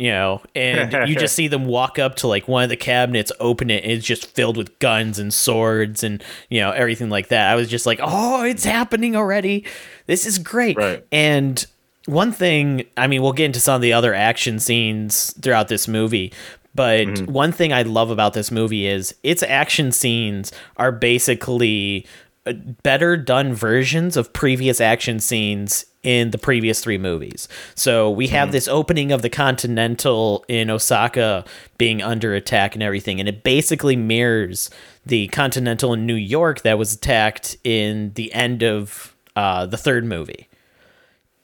[0.00, 3.30] you know, and you just see them walk up to like one of the cabinets,
[3.38, 7.28] open it, and it's just filled with guns and swords and you know everything like
[7.28, 7.50] that.
[7.50, 9.66] I was just like, oh, it's happening already.
[10.06, 10.78] This is great.
[10.78, 11.04] Right.
[11.12, 11.66] And
[12.10, 15.88] one thing, I mean, we'll get into some of the other action scenes throughout this
[15.88, 16.32] movie,
[16.74, 17.32] but mm-hmm.
[17.32, 22.06] one thing I love about this movie is its action scenes are basically
[22.46, 27.48] uh, better done versions of previous action scenes in the previous three movies.
[27.74, 28.52] So we have mm-hmm.
[28.52, 31.44] this opening of the Continental in Osaka
[31.76, 34.70] being under attack and everything, and it basically mirrors
[35.04, 40.04] the Continental in New York that was attacked in the end of uh, the third
[40.04, 40.48] movie.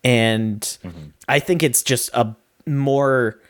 [0.06, 1.08] And mm-hmm.
[1.28, 3.40] I think it's just a more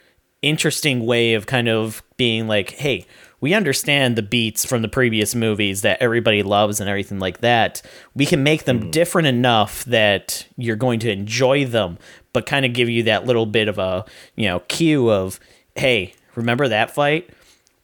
[0.40, 3.05] interesting way of kind of being like, hey,
[3.42, 7.83] we understand the beats from the previous movies that everybody loves and everything like that.
[8.14, 8.90] We can make them mm.
[8.90, 11.99] different enough that you're going to enjoy them,
[12.33, 15.38] but kind of give you that little bit of a, you know, cue of,
[15.75, 17.29] hey, remember that fight?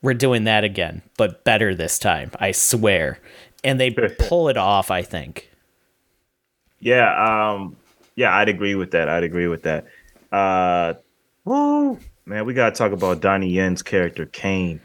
[0.00, 3.18] We're doing that again, but better this time, I swear.
[3.62, 5.50] And they pull it off, I think.
[6.80, 7.76] Yeah, um,
[8.16, 9.08] yeah, I'd agree with that.
[9.08, 9.86] I'd agree with that.
[10.30, 10.94] Uh,
[11.44, 14.80] woo, man, we gotta talk about Donnie Yen's character, Caine.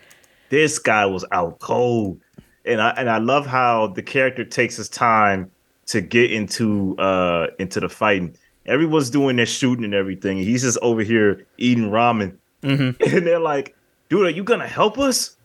[0.50, 2.20] this guy was out cold.
[2.66, 5.52] And I and I love how the character takes his time
[5.88, 8.36] to get into uh into the fighting.
[8.66, 10.38] Everyone's doing their shooting and everything.
[10.38, 12.36] He's just over here eating ramen.
[12.64, 13.02] Mm-hmm.
[13.16, 13.74] And they're like,
[14.10, 15.38] dude, are you gonna help us?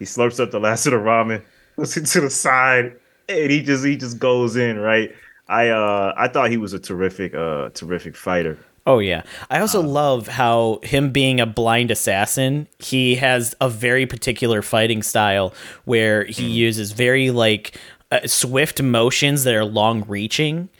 [0.00, 1.42] He slurps up the last of the ramen,
[1.76, 2.96] puts it to the side,
[3.28, 5.14] and he just he just goes in, right?
[5.48, 8.58] I uh I thought he was a terrific uh terrific fighter.
[8.86, 9.22] Oh yeah.
[9.50, 14.62] I also um, love how him being a blind assassin, he has a very particular
[14.62, 15.52] fighting style
[15.84, 16.54] where he mm.
[16.54, 17.78] uses very like
[18.10, 20.70] uh, swift motions that are long reaching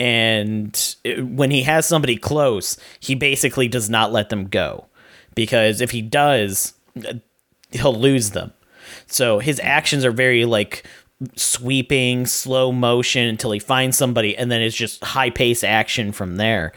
[0.00, 4.86] and it, when he has somebody close, he basically does not let them go
[5.34, 6.74] because if he does,
[7.06, 7.14] uh,
[7.70, 8.52] he'll lose them.
[9.06, 10.84] So his actions are very like
[11.36, 16.36] sweeping, slow motion until he finds somebody, and then it's just high pace action from
[16.36, 16.72] there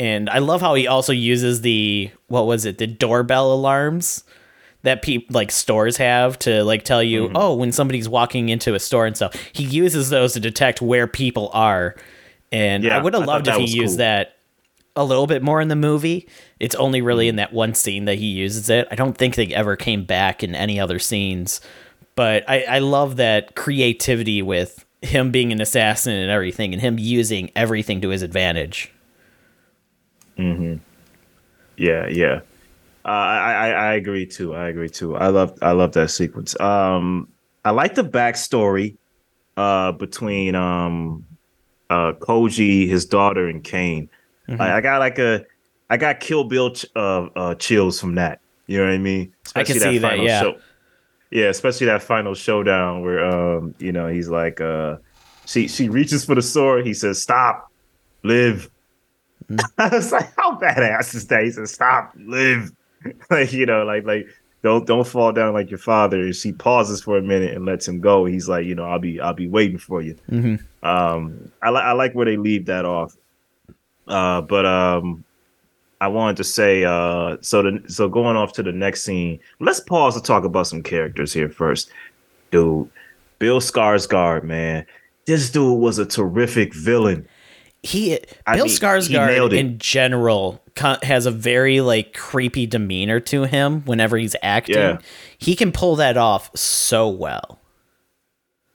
[0.00, 4.24] and I love how he also uses the what was it the doorbell alarms
[4.82, 7.36] that people like stores have to like tell you mm-hmm.
[7.36, 9.34] oh when somebody's walking into a store and stuff.
[9.52, 11.96] He uses those to detect where people are,
[12.50, 13.98] and yeah, I would have loved if he used cool.
[13.98, 14.36] that
[14.96, 16.26] a little bit more in the movie.
[16.58, 17.38] It's only really in mm-hmm.
[17.38, 18.88] that one scene that he uses it.
[18.90, 21.60] I don't think they ever came back in any other scenes.
[22.16, 26.98] But I, I love that creativity with him being an assassin and everything, and him
[26.98, 28.92] using everything to his advantage.
[30.36, 30.76] Mm-hmm.
[31.76, 32.40] Yeah, yeah.
[33.04, 34.54] Uh, I, I I agree too.
[34.54, 35.16] I agree too.
[35.16, 36.58] I love I love that sequence.
[36.60, 37.28] Um,
[37.64, 38.96] I like the backstory
[39.56, 41.24] uh between um
[41.88, 44.10] uh Koji, his daughter, and Caine.
[44.48, 44.60] Mm-hmm.
[44.60, 45.44] I, I, got like a
[45.88, 48.40] I got Kill Bill ch- uh, uh, chills from that.
[48.66, 49.32] You know what I mean?
[49.46, 50.16] Especially I can see that.
[50.16, 50.40] that yeah.
[50.42, 50.58] Show.
[51.30, 54.96] Yeah, especially that final showdown where um you know he's like uh
[55.46, 56.86] she she reaches for the sword.
[56.86, 57.70] He says stop,
[58.22, 58.70] live.
[59.78, 61.42] I was like, how badass is that?
[61.44, 62.70] He said, stop, live.
[63.30, 64.28] like you know, like like
[64.62, 66.32] don't don't fall down like your father.
[66.32, 68.26] She pauses for a minute and lets him go.
[68.26, 70.16] He's like, you know, I'll be I'll be waiting for you.
[70.30, 70.86] Mm-hmm.
[70.86, 73.16] Um, I like I like where they leave that off.
[74.06, 75.24] Uh, but um,
[76.00, 79.38] I wanted to say uh, so the so going off to the next scene.
[79.58, 81.90] Let's pause to talk about some characters here first,
[82.50, 82.88] dude.
[83.38, 84.86] Bill Skarsgård, man,
[85.26, 87.26] this dude was a terrific villain.
[87.82, 90.62] He I Bill mean, Skarsgård in general
[91.02, 94.76] has a very like creepy demeanor to him whenever he's acting.
[94.76, 94.98] Yeah.
[95.38, 97.58] He can pull that off so well.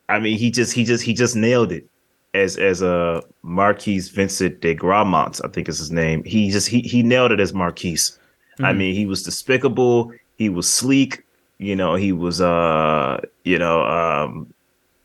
[0.10, 1.88] I mean, he just he just he just nailed it
[2.36, 6.24] as as a Marquise Vincent de Gramont, I think is his name.
[6.24, 8.20] He just he he nailed it as Marquise.
[8.54, 8.66] Mm-hmm.
[8.66, 10.12] I mean, he was despicable.
[10.38, 11.24] He was sleek.
[11.58, 14.54] You know, he was uh you know um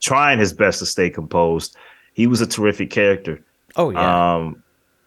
[0.01, 1.77] trying his best to stay composed.
[2.15, 3.43] He was a terrific character.
[3.77, 4.35] Oh yeah.
[4.35, 4.63] Um,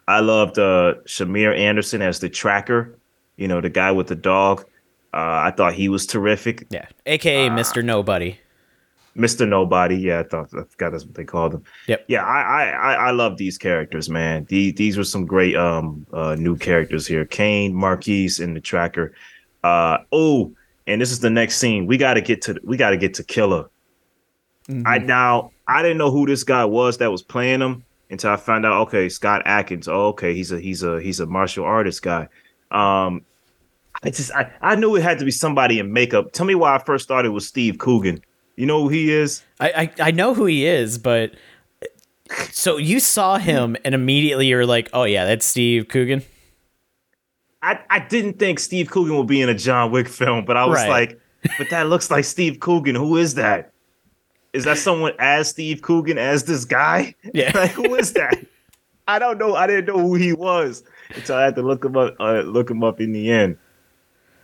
[0.06, 2.98] I loved uh, Shamier Anderson as the tracker.
[3.36, 4.64] You know, the guy with the dog.
[5.12, 6.66] Uh, I thought he was terrific.
[6.70, 7.84] Yeah, aka uh, Mr.
[7.84, 8.38] Nobody.
[9.16, 9.48] Mr.
[9.48, 9.96] Nobody.
[9.96, 11.64] Yeah, I thought I forgot that's what they called him.
[11.86, 12.04] Yep.
[12.08, 14.44] Yeah, I I I love these characters, man.
[14.48, 17.24] These these were some great um uh, new characters here.
[17.24, 19.14] Caine, Marquise, and the Tracker.
[19.62, 20.52] Uh oh,
[20.86, 21.86] and this is the next scene.
[21.86, 23.70] We got to get to we got to get to Killer.
[24.68, 24.86] Mm-hmm.
[24.86, 28.36] I now I didn't know who this guy was that was playing him until I
[28.36, 28.80] found out.
[28.88, 29.88] Okay, Scott Adkins.
[29.88, 32.28] Oh, okay, he's a he's a he's a martial artist guy.
[32.70, 33.24] Um,
[34.02, 36.32] I just I, I knew it had to be somebody in makeup.
[36.32, 38.22] Tell me why I first thought it was Steve Coogan.
[38.56, 39.42] You know who he is?
[39.60, 41.34] I, I, I know who he is, but
[42.50, 46.22] so you saw him and immediately you're like, oh yeah, that's Steve Coogan.
[47.62, 50.66] I, I didn't think Steve Coogan would be in a John Wick film, but I
[50.66, 50.88] was right.
[50.88, 51.20] like,
[51.58, 52.94] but that looks like Steve Coogan.
[52.94, 53.72] Who is that?
[54.52, 57.14] Is that someone as Steve Coogan as this guy?
[57.32, 57.50] Yeah.
[57.54, 58.38] like who is that?
[59.08, 59.54] I don't know.
[59.54, 62.14] I didn't know who he was until I had to look him up.
[62.20, 63.58] Uh, look him up in the end.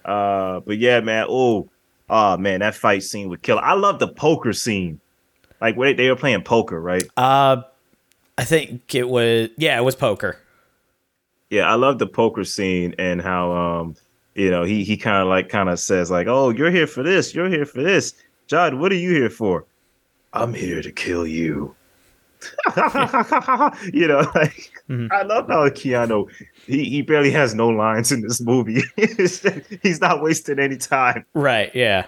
[0.04, 1.26] Uh, but yeah, man.
[1.28, 1.70] Oh,
[2.10, 3.58] Oh man, that fight scene would kill.
[3.60, 5.00] I love the poker scene.
[5.60, 7.04] Like where they were playing poker, right?
[7.16, 7.62] Uh
[8.36, 10.36] I think it was yeah, it was poker.
[11.50, 13.96] Yeah, I love the poker scene and how um
[14.34, 17.02] you know he he kind of like kind of says like, "Oh, you're here for
[17.02, 17.34] this.
[17.34, 18.14] You're here for this."
[18.48, 19.64] John, what are you here for?
[20.32, 21.74] I'm here to kill you.
[23.92, 25.06] you know, like mm-hmm.
[25.12, 26.30] I love how Keanu
[26.66, 28.82] he, he barely has no lines in this movie.
[29.82, 31.24] He's not wasting any time.
[31.34, 32.06] Right, yeah.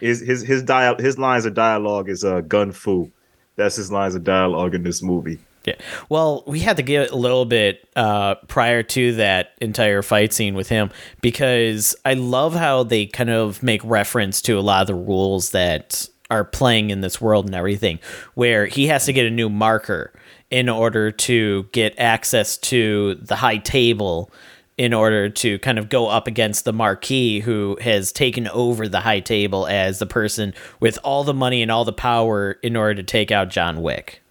[0.00, 3.10] His his his dial his lines of dialogue is uh gun fu.
[3.56, 5.38] That's his lines of dialogue in this movie.
[5.66, 5.74] Yeah.
[6.08, 10.54] Well, we had to get a little bit uh, prior to that entire fight scene
[10.54, 14.86] with him because I love how they kind of make reference to a lot of
[14.86, 17.98] the rules that are playing in this world and everything,
[18.34, 20.12] where he has to get a new marker
[20.50, 24.30] in order to get access to the high table
[24.78, 29.00] in order to kind of go up against the marquis who has taken over the
[29.00, 32.94] high table as the person with all the money and all the power in order
[32.94, 34.22] to take out John Wick.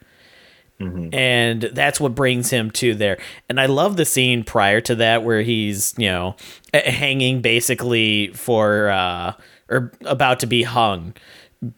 [0.79, 1.15] Mm-hmm.
[1.15, 3.17] And that's what brings him to there.
[3.49, 6.35] And I love the scene prior to that where he's, you know,
[6.73, 9.33] hanging basically for, uh,
[9.69, 11.13] or about to be hung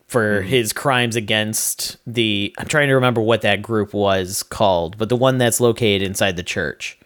[0.07, 4.97] for mm his crimes against the I'm trying to remember what that group was called,
[4.97, 6.97] but the one that's located inside the church.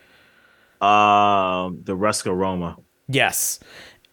[0.80, 2.78] Um, the Ruska Roma.
[3.08, 3.60] Yes.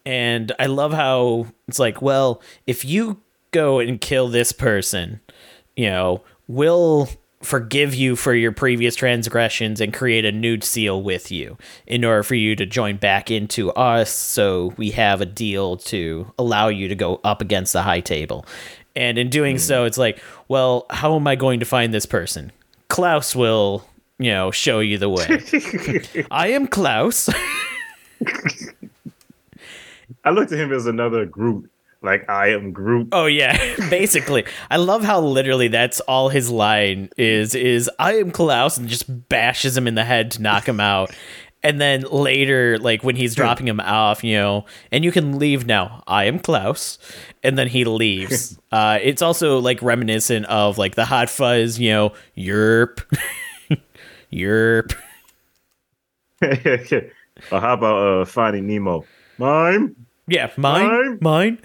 [0.05, 5.19] And I love how it's like, well, if you go and kill this person,
[5.75, 7.09] you know, we'll
[7.41, 12.21] forgive you for your previous transgressions and create a new seal with you in order
[12.23, 14.11] for you to join back into us.
[14.11, 18.45] So we have a deal to allow you to go up against the high table.
[18.95, 19.59] And in doing mm.
[19.59, 22.51] so it's like well how am i going to find this person?
[22.89, 23.85] Klaus will
[24.17, 26.25] you know show you the way.
[26.31, 27.29] I am klaus.
[30.25, 31.69] I looked at him as another group
[32.01, 33.09] like I am Groot.
[33.11, 34.45] Oh yeah, basically.
[34.69, 39.29] I love how literally that's all his line is is I am Klaus and just
[39.29, 41.11] bashes him in the head to knock him out.
[41.61, 45.65] And then later, like when he's dropping him off, you know, and you can leave
[45.65, 46.03] now.
[46.07, 46.97] I am Klaus,
[47.43, 48.57] and then he leaves.
[48.71, 53.03] uh, it's also like reminiscent of like the Hot Fuzz, you know, yerp,
[54.31, 54.95] yerp.
[57.51, 59.03] well, how about uh, Finding Nemo?
[59.37, 59.97] Mime.
[60.29, 61.57] Yeah, mine, mine.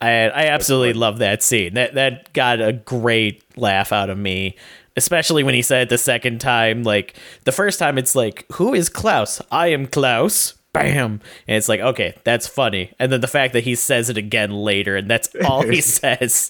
[0.00, 1.74] I I absolutely love that scene.
[1.74, 4.56] That that got a great laugh out of me,
[4.96, 6.82] especially when he said it the second time.
[6.82, 9.40] Like the first time, it's like, "Who is Klaus?
[9.50, 12.92] I am Klaus." Bam, and it's like, okay, that's funny.
[13.00, 16.48] And then the fact that he says it again later, and that's all he says.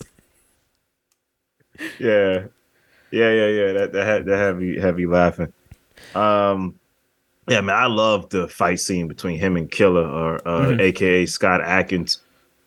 [1.98, 2.44] Yeah,
[3.10, 3.72] yeah, yeah, yeah.
[3.72, 5.52] That that had that had me me laughing.
[6.14, 6.78] Um,
[7.48, 10.80] Yeah, man, I love the fight scene between him and Killer, or uh, mm-hmm.
[10.80, 12.20] AKA Scott Adkins.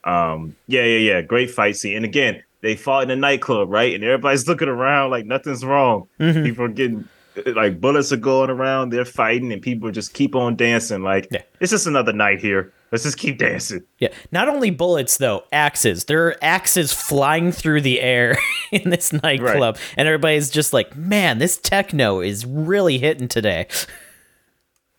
[0.03, 1.95] Um, yeah, yeah, yeah, great fight scene.
[1.95, 3.93] And again, they fought in a nightclub, right?
[3.93, 6.07] And everybody's looking around like nothing's wrong.
[6.19, 6.43] Mm-hmm.
[6.43, 7.07] People are getting
[7.55, 11.01] like bullets are going around, they're fighting, and people just keep on dancing.
[11.01, 11.41] Like yeah.
[11.59, 12.71] it's just another night here.
[12.91, 13.83] Let's just keep dancing.
[13.97, 14.09] Yeah.
[14.31, 16.05] Not only bullets though, axes.
[16.05, 18.37] There are axes flying through the air
[18.71, 19.93] in this nightclub, right.
[19.97, 23.67] and everybody's just like, "Man, this techno is really hitting today."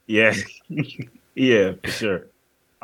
[0.06, 0.34] Yeah.
[1.34, 2.26] yeah, for sure.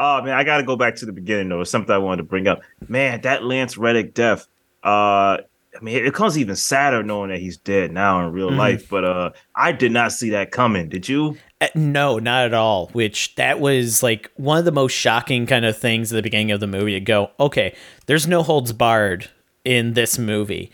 [0.02, 1.60] Oh man, I got to go back to the beginning though.
[1.60, 2.62] It's something I wanted to bring up.
[2.88, 4.46] Man, that Lance Reddick death.
[4.82, 5.36] Uh,
[5.76, 8.58] I mean, it becomes even sadder knowing that he's dead now in real mm-hmm.
[8.58, 8.88] life.
[8.88, 10.88] But uh, I did not see that coming.
[10.88, 11.36] Did you?
[11.60, 12.86] Uh, no, not at all.
[12.88, 16.50] Which that was like one of the most shocking kind of things at the beginning
[16.50, 16.94] of the movie.
[16.94, 17.76] To go, okay,
[18.06, 19.28] there's no holds barred
[19.66, 20.72] in this movie,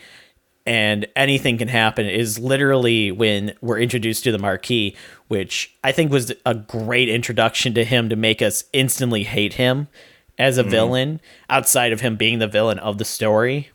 [0.67, 2.05] and anything can happen.
[2.05, 4.95] Is literally when we're introduced to the Marquis,
[5.27, 9.87] which I think was a great introduction to him to make us instantly hate him
[10.37, 10.69] as a mm-hmm.
[10.69, 13.71] villain outside of him being the villain of the story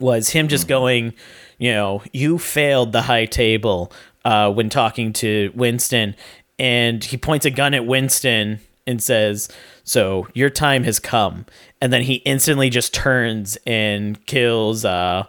[0.00, 0.68] was him just mm-hmm.
[0.68, 1.14] going,
[1.58, 3.92] you know, you failed the high table
[4.24, 6.16] uh, when talking to Winston,
[6.58, 9.48] and he points a gun at Winston and says,
[9.84, 11.46] "So your time has come."
[11.80, 15.24] And then he instantly just turns and kills, uh,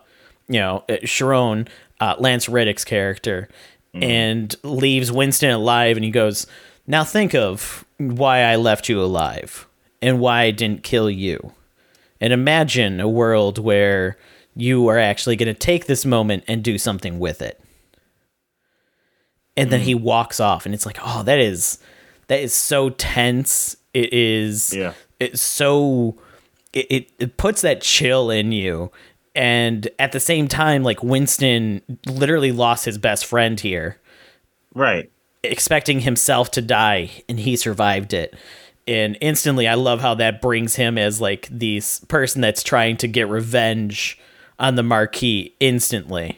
[0.47, 1.67] you know, Sharon,
[1.99, 3.49] uh, Lance Reddick's character,
[3.93, 4.03] mm.
[4.03, 5.97] and leaves Winston alive.
[5.97, 6.47] And he goes,
[6.87, 9.67] "Now think of why I left you alive
[10.01, 11.53] and why I didn't kill you,
[12.19, 14.17] and imagine a world where."
[14.55, 17.59] you are actually going to take this moment and do something with it.
[19.57, 20.01] And then he mm.
[20.01, 21.77] walks off and it's like, "Oh, that is
[22.27, 23.75] that is so tense.
[23.93, 24.93] It is Yeah.
[25.19, 26.15] It's so
[26.73, 28.91] it, it, it puts that chill in you.
[29.33, 33.97] And at the same time like Winston literally lost his best friend here.
[34.73, 35.11] Right.
[35.43, 38.35] Expecting himself to die and he survived it
[38.87, 43.07] and instantly i love how that brings him as like this person that's trying to
[43.07, 44.19] get revenge
[44.61, 46.37] on the Marquis instantly.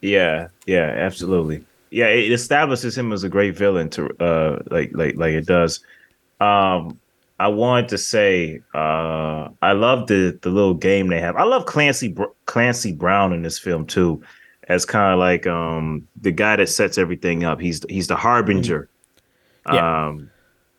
[0.00, 1.62] Yeah, yeah, absolutely.
[1.90, 5.80] Yeah, it establishes him as a great villain to uh like like like it does.
[6.40, 6.98] Um
[7.38, 11.36] I wanted to say uh I love the the little game they have.
[11.36, 12.14] I love Clancy
[12.46, 14.22] Clancy Brown in this film too
[14.68, 17.60] as kind of like um the guy that sets everything up.
[17.60, 18.88] He's he's the harbinger.
[19.66, 20.06] Yeah.
[20.06, 20.30] Um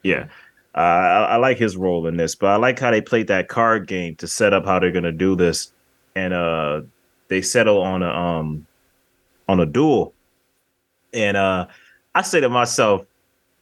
[0.04, 0.28] yeah.
[0.76, 3.47] Uh, I, I, like his role in this, but I like how they played that
[3.47, 5.72] card game to set up how they're gonna do this,
[6.16, 6.82] and uh,
[7.28, 8.66] they settle on a um
[9.47, 10.16] on a duel,
[11.14, 11.68] and uh,
[12.16, 13.06] I say to myself,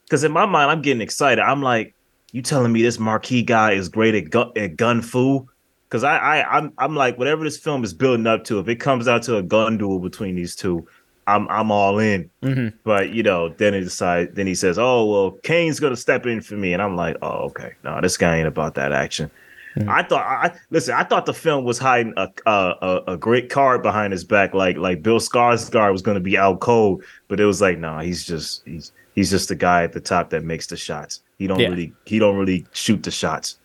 [0.04, 1.42] because in my mind I'm getting excited.
[1.42, 1.94] I'm like,
[2.32, 5.46] you telling me this Marquis guy is great at gun at gun fu?
[5.88, 8.76] Because I I I'm I'm like whatever this film is building up to, if it
[8.76, 10.86] comes out to a gun duel between these two,
[11.26, 12.30] I'm I'm all in.
[12.42, 12.76] Mm-hmm.
[12.84, 14.34] But you know, then he decides.
[14.34, 17.46] Then he says, "Oh well, Caine's gonna step in for me," and I'm like, "Oh
[17.50, 19.30] okay, no, this guy ain't about that action."
[19.76, 19.88] Mm-hmm.
[19.88, 20.94] I thought, I listen.
[20.94, 24.76] I thought the film was hiding a, a a great card behind his back, like
[24.76, 28.00] like Bill Skarsgård was going to be out cold, but it was like, no, nah,
[28.02, 31.20] he's just he's he's just the guy at the top that makes the shots.
[31.38, 31.68] He don't yeah.
[31.68, 33.58] really he don't really shoot the shots.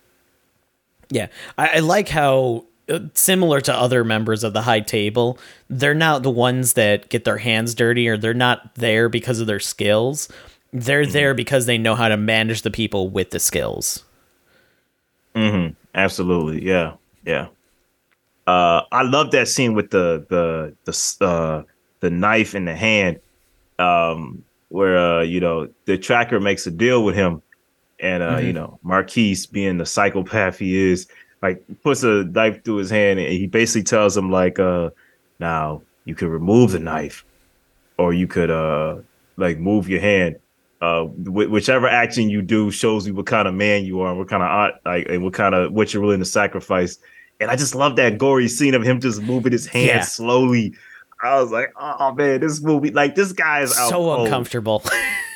[1.10, 2.66] Yeah, I, I like how
[3.14, 5.38] similar to other members of the high table,
[5.70, 9.48] they're not the ones that get their hands dirty or they're not there because of
[9.48, 10.30] their skills.
[10.72, 11.12] They're mm-hmm.
[11.12, 14.04] there because they know how to manage the people with the skills.
[15.36, 15.74] Mm-hmm.
[15.96, 16.66] Absolutely.
[16.66, 16.94] Yeah.
[17.26, 17.48] Yeah.
[18.46, 21.64] Uh, I love that scene with the the the uh,
[22.00, 23.20] the knife in the hand,
[23.78, 27.42] um, where uh, you know the tracker makes a deal with him,
[28.00, 28.48] and uh, mm-hmm.
[28.48, 31.08] you know Marquis, being the psychopath he is,
[31.42, 34.90] like puts a knife through his hand and he basically tells him like uh
[35.40, 37.26] now you could remove the knife
[37.98, 38.98] or you could uh
[39.38, 40.38] like move your hand
[40.82, 44.18] uh wh- whichever action you do shows you what kind of man you are and
[44.18, 46.98] what kind of like and what kind of what you're willing to sacrifice
[47.40, 50.02] and i just love that gory scene of him just moving his hand yeah.
[50.02, 50.74] slowly
[51.24, 54.26] i was like oh man this movie like this guy is so cold.
[54.26, 54.84] uncomfortable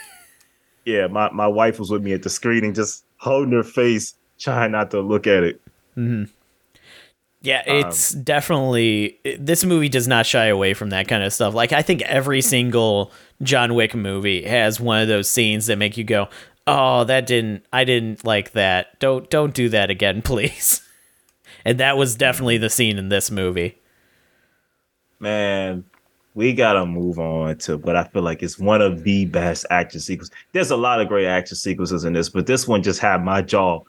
[0.86, 4.72] yeah my, my wife was with me at the screening just holding her face trying
[4.72, 5.62] not to look at it
[5.98, 6.32] Mm-hmm.
[7.44, 11.34] Yeah, um, it's um, definitely this movie does not shy away from that kind of
[11.34, 11.54] stuff.
[11.54, 13.12] Like I think every single
[13.42, 16.30] John Wick movie has one of those scenes that make you go,
[16.68, 19.00] "Oh, that didn't I didn't like that.
[19.00, 20.82] Don't don't do that again, please."
[21.66, 23.80] and that was definitely the scene in this movie.
[25.20, 25.86] Man,
[26.34, 30.00] we gotta move on to but I feel like it's one of the best action
[30.00, 30.34] sequences.
[30.54, 33.42] There's a lot of great action sequences in this, but this one just had my
[33.42, 33.82] jaw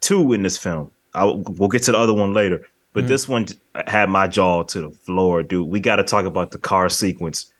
[0.00, 0.90] two in this film.
[1.14, 2.66] I'll, we'll get to the other one later.
[2.92, 3.08] But mm-hmm.
[3.08, 3.46] this one
[3.86, 5.68] had my jaw to the floor, dude.
[5.68, 7.52] We got to talk about the car sequence.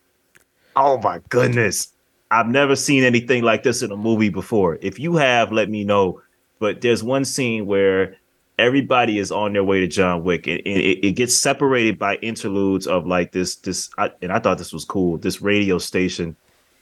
[0.77, 1.93] Oh my goodness.
[2.31, 4.79] I've never seen anything like this in a movie before.
[4.81, 6.21] If you have, let me know.
[6.59, 8.17] But there's one scene where
[8.59, 12.87] everybody is on their way to John Wick, and it, it gets separated by interludes
[12.87, 13.91] of like this this.
[13.99, 15.19] I, and I thought this was cool.
[15.19, 16.37] This radio station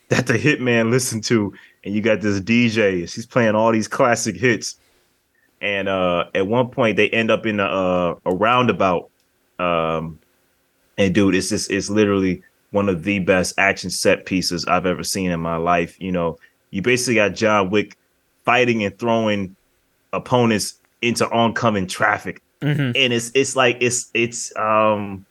[0.09, 1.53] that the hitman listened to,
[1.85, 3.09] and you got this DJ.
[3.09, 4.77] She's playing all these classic hits,
[5.61, 9.11] and uh, at one point they end up in a, uh, a roundabout.
[9.59, 10.19] Um,
[10.97, 15.05] and dude, it's just it's literally one of the best action set pieces I've ever
[15.05, 16.01] seen in my life.
[16.01, 16.39] You know,
[16.71, 17.97] you basically got John Wick
[18.45, 19.57] fighting and throwing
[20.13, 22.43] opponents into oncoming traffic.
[22.61, 22.93] Mm-hmm.
[22.97, 25.27] And it's it's like it's it's um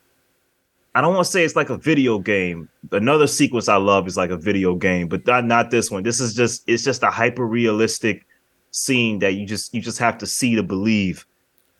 [0.95, 2.69] I don't want to say it's like a video game.
[2.91, 6.03] Another sequence I love is like a video game, but not not this one.
[6.03, 8.25] This is just it's just a hyper realistic
[8.71, 11.25] scene that you just you just have to see to believe.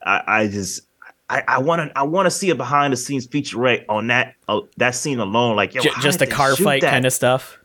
[0.05, 0.81] I, I just
[1.29, 4.61] I want to I want to see a behind the scenes featurette on that uh,
[4.77, 5.55] that scene alone.
[5.55, 6.91] Like yo, J- just a car fight that?
[6.91, 7.59] kind of stuff.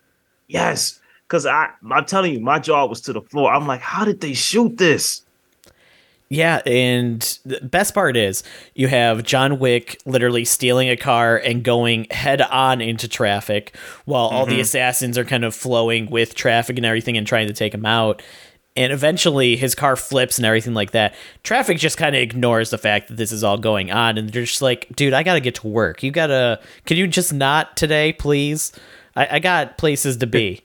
[0.46, 3.52] Yes, because I I'm telling you, my jaw was to the floor.
[3.52, 5.24] I'm like, how did they shoot this?
[6.30, 8.42] Yeah, and the best part is
[8.74, 13.74] you have John Wick literally stealing a car and going head on into traffic
[14.04, 14.36] while mm-hmm.
[14.36, 14.60] all the mm-hmm.
[14.60, 18.20] assassins are kind of flowing with traffic and everything and trying to take him out.
[18.76, 21.14] And eventually his car flips and everything like that.
[21.42, 24.44] Traffic just kind of ignores the fact that this is all going on and they're
[24.44, 26.02] just like, dude, I got to get to work.
[26.02, 28.70] You got to, can you just not today, please?
[29.16, 30.62] I, I got places to be.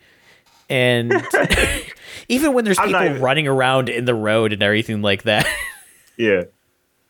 [0.73, 1.13] And.
[2.29, 5.47] even when there's I'm people even, running around in the road and everything like that.
[6.17, 6.43] yeah,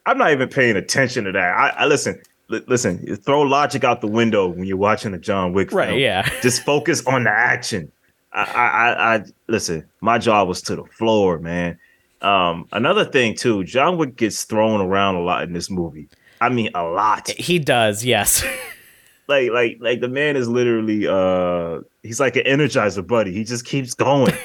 [0.05, 1.57] I'm not even paying attention to that.
[1.57, 2.21] I, I listen.
[2.49, 5.79] listen, throw logic out the window when you're watching a John Wick film.
[5.79, 6.27] Right, yeah.
[6.41, 7.91] Just focus on the action.
[8.33, 9.87] I, I, I, listen.
[10.01, 11.77] My jaw was to the floor, man.
[12.21, 16.09] Um, another thing too, John Wick gets thrown around a lot in this movie.
[16.41, 17.29] I mean, a lot.
[17.29, 18.43] He does, yes.
[19.27, 23.31] Like, like, like the man is literally, uh, he's like an energizer buddy.
[23.31, 24.33] He just keeps going.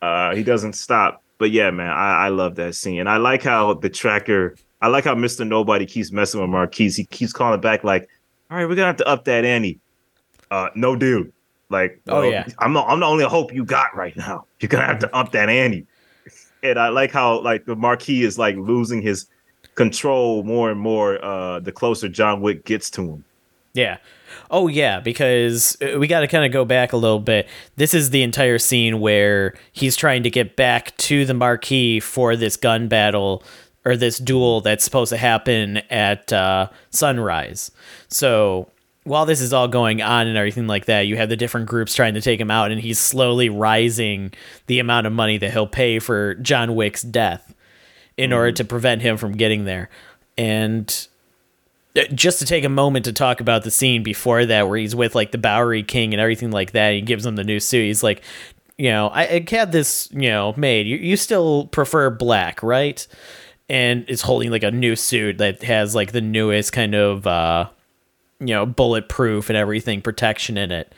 [0.00, 1.24] Uh, he doesn't stop.
[1.38, 3.00] But yeah, man, I, I love that scene.
[3.00, 5.46] And I like how the tracker, I like how Mr.
[5.46, 6.96] Nobody keeps messing with Marquise.
[6.96, 8.08] He keeps calling back, like,
[8.50, 9.78] all right, we're gonna have to up that ante.
[10.50, 11.32] Uh, no dude.
[11.70, 14.46] Like, oh yeah, I'm the, I'm the only hope you got right now.
[14.60, 15.86] You're gonna have to up that ante.
[16.62, 19.26] And I like how like the Marquis is like losing his
[19.74, 23.24] control more and more uh the closer John Wick gets to him.
[23.78, 23.98] Yeah.
[24.50, 27.48] Oh yeah, because uh, we got to kind of go back a little bit.
[27.76, 32.34] This is the entire scene where he's trying to get back to the Marquis for
[32.34, 33.44] this gun battle
[33.84, 37.70] or this duel that's supposed to happen at uh, sunrise.
[38.08, 38.68] So
[39.04, 41.94] while this is all going on and everything like that, you have the different groups
[41.94, 44.32] trying to take him out, and he's slowly rising
[44.66, 47.54] the amount of money that he'll pay for John Wick's death
[48.16, 48.38] in mm-hmm.
[48.38, 49.88] order to prevent him from getting there.
[50.36, 51.08] And
[52.06, 55.14] just to take a moment to talk about the scene before that where he's with
[55.14, 56.92] like the Bowery King and everything like that.
[56.92, 57.84] He gives him the new suit.
[57.84, 58.22] He's like,
[58.76, 60.86] you know, I, I had this, you know, made.
[60.86, 63.06] You, you still prefer black, right?
[63.68, 67.68] And is holding like a new suit that has like the newest kind of, uh,
[68.40, 70.94] you know, bulletproof and everything protection in it.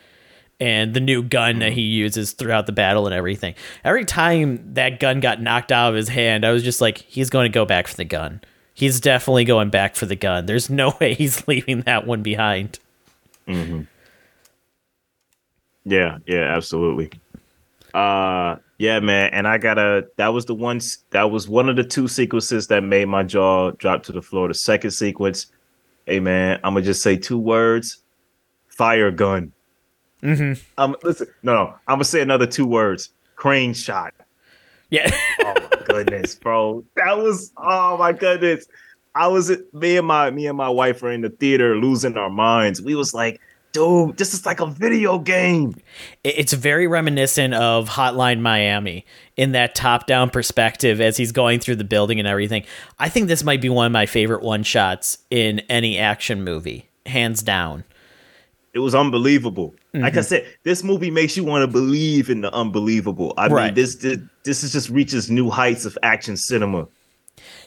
[0.60, 3.54] And the new gun that he uses throughout the battle and everything.
[3.82, 7.30] Every time that gun got knocked out of his hand, I was just like, he's
[7.30, 8.42] going to go back for the gun
[8.80, 10.46] he's definitely going back for the gun.
[10.46, 12.78] There's no way he's leaving that one behind.
[13.46, 13.82] Mm-hmm.
[15.84, 17.10] Yeah, yeah, absolutely.
[17.94, 21.84] Uh yeah, man, and I gotta that was the one that was one of the
[21.84, 24.48] two sequences that made my jaw drop to the floor.
[24.48, 25.46] The second sequence,
[26.06, 27.98] hey man, I'm gonna just say two words:
[28.68, 29.52] fire gun.
[30.22, 30.62] Mm-hmm.
[30.78, 34.14] Um, listen, no, no, I'm gonna say another two words: crane shot.
[34.88, 35.10] Yeah.
[35.44, 36.84] oh goodness, bro.
[36.96, 38.66] That was oh my goodness.
[39.14, 42.30] I was me and my me and my wife were in the theater losing our
[42.30, 42.80] minds.
[42.80, 43.40] We was like,
[43.72, 45.74] dude, this is like a video game.
[46.24, 49.04] It's very reminiscent of Hotline Miami
[49.36, 52.64] in that top-down perspective as he's going through the building and everything.
[52.98, 56.88] I think this might be one of my favorite one shots in any action movie,
[57.06, 57.84] hands down.
[58.74, 59.74] It was unbelievable.
[59.94, 60.04] Mm-hmm.
[60.04, 60.24] Like I mm-hmm.
[60.24, 63.34] said, this movie makes you want to believe in the unbelievable.
[63.36, 63.66] I right.
[63.66, 66.86] mean, this, this this is just reaches new heights of action cinema.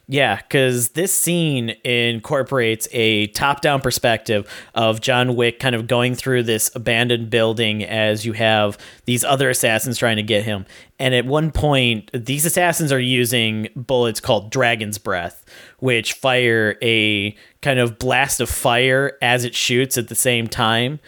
[0.08, 6.16] Yeah, because this scene incorporates a top down perspective of John Wick kind of going
[6.16, 10.66] through this abandoned building as you have these other assassins trying to get him.
[11.00, 15.46] And at one point, these assassins are using bullets called Dragon's Breath,
[15.80, 21.00] which fire a kind of blast of fire as it shoots at the same time.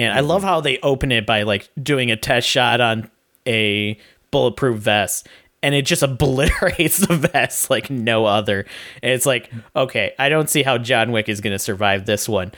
[0.00, 3.10] And I love how they open it by like doing a test shot on
[3.46, 3.98] a
[4.30, 5.28] bulletproof vest
[5.62, 8.66] and it just obliterates the vest like no other.
[9.02, 12.28] And it's like, okay, I don't see how John Wick is going to survive this
[12.28, 12.52] one.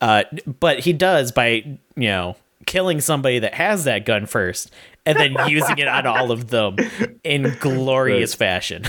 [0.00, 0.24] Uh,
[0.60, 2.36] but he does by, you know,
[2.66, 4.70] killing somebody that has that gun first
[5.06, 6.76] and then using it on all of them
[7.22, 8.84] in glorious fashion.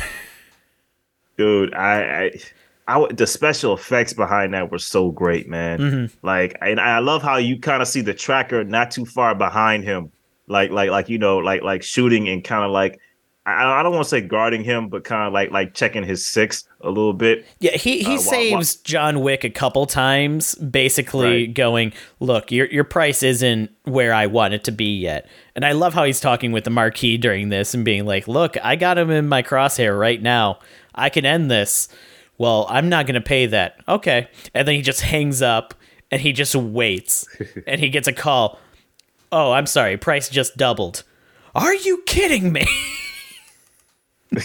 [1.38, 2.32] Dude, I, I
[2.88, 5.80] I, the special effects behind that were so great, man.
[5.80, 6.26] Mm-hmm.
[6.26, 9.84] Like, and I love how you kind of see the tracker not too far behind
[9.84, 10.12] him,
[10.48, 13.00] like, like, like you know, like, like shooting and kind of like,
[13.48, 16.26] I, I don't want to say guarding him, but kind of like, like checking his
[16.26, 17.46] six a little bit.
[17.60, 21.54] Yeah, he he uh, saves John Wick a couple times, basically right.
[21.54, 25.74] going, "Look, your your price isn't where I want it to be yet." And I
[25.74, 28.98] love how he's talking with the Marquis during this and being like, "Look, I got
[28.98, 30.60] him in my crosshair right now.
[30.94, 31.88] I can end this."
[32.38, 33.78] Well, I'm not going to pay that.
[33.88, 34.28] Okay.
[34.54, 35.74] And then he just hangs up
[36.12, 37.28] and he just waits
[37.68, 38.60] and he gets a call.
[39.32, 39.98] Oh, I'm sorry.
[39.98, 41.04] Price just doubled.
[41.54, 42.66] Are you kidding me?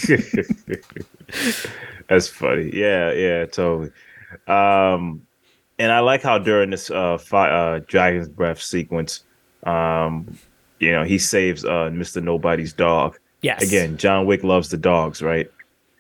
[2.09, 2.70] That's funny.
[2.72, 3.91] Yeah, yeah, totally.
[4.47, 5.26] Um,
[5.78, 9.24] and I like how during this uh, fi- uh Dragon's Breath sequence,
[9.64, 10.36] um,
[10.78, 12.22] you know, he saves uh Mr.
[12.22, 13.18] Nobody's dog.
[13.43, 13.62] Yes.
[13.62, 15.51] Again, John Wick loves the dogs, right?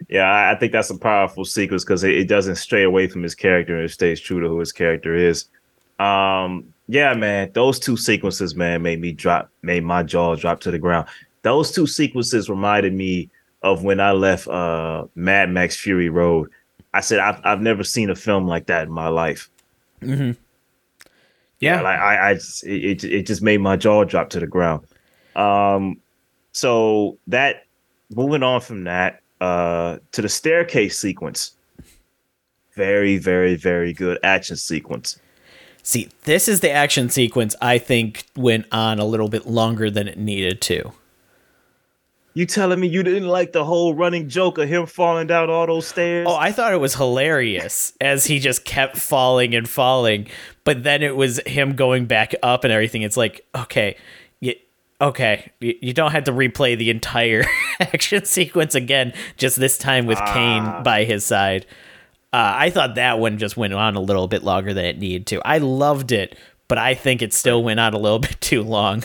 [0.08, 3.34] Yeah, I think that's a powerful sequence because it, it, doesn't stray away from his
[3.34, 5.46] character and it stays true to who his character is.
[5.98, 10.70] Um, yeah, man, those two sequences, man, made me drop, made my jaw drop to
[10.70, 11.06] the ground.
[11.42, 13.30] Those two sequences reminded me
[13.62, 16.50] of when I left uh, Mad Max Fury Road.
[16.92, 19.48] I said I've I've never seen a film like that in my life.
[20.00, 20.32] Mm-hmm.
[21.60, 21.76] Yeah.
[21.76, 24.86] yeah, like I, I just, it, it just made my jaw drop to the ground.
[25.36, 26.00] Um,
[26.52, 27.66] so that
[28.14, 31.52] moving on from that, uh, to the staircase sequence.
[32.74, 35.18] Very, very, very good action sequence.
[35.82, 40.08] See, this is the action sequence I think went on a little bit longer than
[40.08, 40.92] it needed to.
[42.32, 45.66] You telling me you didn't like the whole running joke of him falling down all
[45.66, 46.26] those stairs?
[46.30, 50.28] Oh, I thought it was hilarious as he just kept falling and falling,
[50.62, 53.02] but then it was him going back up and everything.
[53.02, 53.96] It's like, okay,
[55.00, 57.44] okay, you don't have to replay the entire
[57.80, 61.66] action sequence again, just this time with uh, Caine by his side.
[62.32, 65.26] Uh, I thought that one just went on a little bit longer than it needed
[65.28, 65.42] to.
[65.44, 66.36] I loved it,
[66.68, 69.04] but I think it still went on a little bit too long.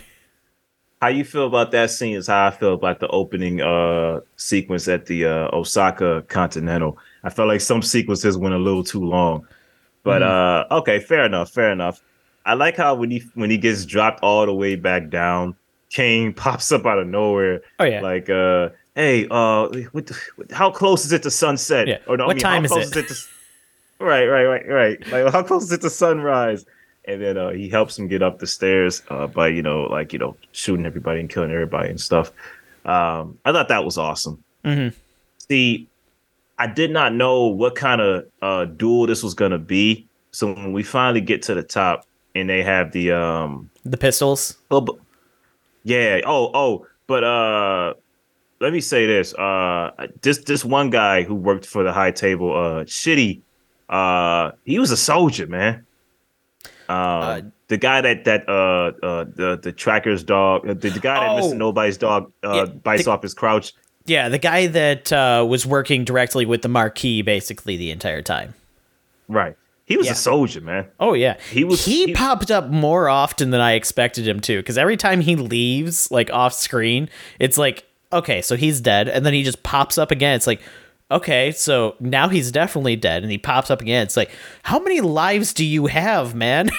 [1.02, 4.88] How you feel about that scene is how I feel about the opening uh, sequence
[4.88, 6.98] at the uh, Osaka Continental.
[7.24, 9.48] I felt like some sequences went a little too long.
[10.04, 10.72] But mm.
[10.72, 12.02] okay, fair enough, fair enough.
[12.46, 15.56] I like how when he when he gets dropped all the way back down,
[15.92, 17.62] Caine pops up out of nowhere.
[17.80, 20.12] Oh yeah, like uh, hey, uh, what,
[20.52, 21.88] how close is it to sunset?
[21.88, 22.00] Yeah.
[22.08, 22.80] Or no, what I mean, time is it?
[22.80, 25.08] is it to, right, right, right, right.
[25.08, 26.66] Like how close is it to sunrise?
[27.08, 30.12] And then uh, he helps him get up the stairs uh, by you know like
[30.12, 32.32] you know shooting everybody and killing everybody and stuff.
[32.86, 34.44] Um, I thought that was awesome.
[34.64, 34.96] Mm-hmm.
[35.50, 35.88] See,
[36.58, 40.08] I did not know what kind of uh, duel this was gonna be.
[40.32, 44.58] So when we finally get to the top and they have the um the pistols.
[44.72, 45.00] Oh,
[45.86, 46.22] yeah.
[46.26, 47.94] Oh, oh, but uh
[48.60, 49.34] let me say this.
[49.36, 53.42] Uh this this one guy who worked for the high table, uh shitty,
[53.88, 55.86] uh he was a soldier, man.
[56.90, 61.00] Uh, uh the guy that that uh uh the the tracker's dog, uh, the, the
[61.00, 61.58] guy that oh, Mr.
[61.58, 63.74] Nobody's dog uh yeah, bites the, off his crouch.
[64.06, 68.56] Yeah, the guy that uh was working directly with the Marquis basically the entire time.
[69.28, 69.56] Right.
[69.86, 70.14] He was yeah.
[70.14, 70.88] a soldier, man.
[71.00, 71.86] Oh yeah, he was.
[71.86, 74.58] He, he, popped up more often than I expected him to.
[74.58, 77.08] Because every time he leaves, like off screen,
[77.40, 80.36] it's like okay, so he's dead, and then he just pops up again.
[80.36, 80.62] It's like
[81.12, 84.04] okay, so now he's definitely dead, and he pops up again.
[84.04, 84.32] It's like
[84.64, 86.72] how many lives do you have, man?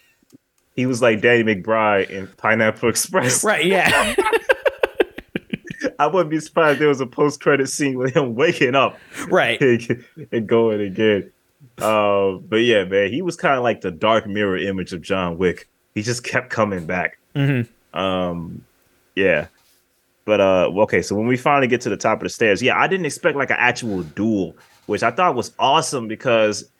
[0.74, 3.64] he was like Danny McBride in Pineapple Express, right?
[3.64, 4.16] Yeah.
[5.98, 9.60] I wouldn't be surprised there was a post credit scene with him waking up, right,
[10.32, 11.30] and going again.
[11.78, 15.38] Uh, but yeah, man, he was kind of like the dark mirror image of John
[15.38, 15.68] Wick.
[15.94, 17.18] He just kept coming back.
[17.34, 17.98] Mm-hmm.
[17.98, 18.64] Um,
[19.14, 19.46] yeah.
[20.24, 22.78] But uh, okay, so when we finally get to the top of the stairs, yeah,
[22.78, 24.54] I didn't expect like an actual duel,
[24.86, 26.70] which I thought was awesome because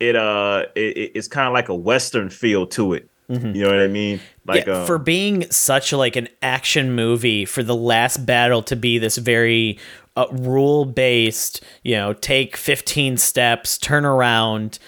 [0.00, 3.08] it uh, it, it's kind of like a western feel to it.
[3.30, 3.56] Mm-hmm.
[3.56, 4.20] You know what I mean?
[4.46, 8.76] Like yeah, um, for being such like an action movie, for the last battle to
[8.76, 9.78] be this very
[10.16, 14.78] uh, rule based, you know, take 15 steps, turn around,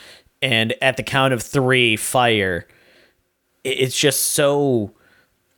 [0.41, 2.67] and at the count of three, fire.
[3.65, 4.93] It's just so.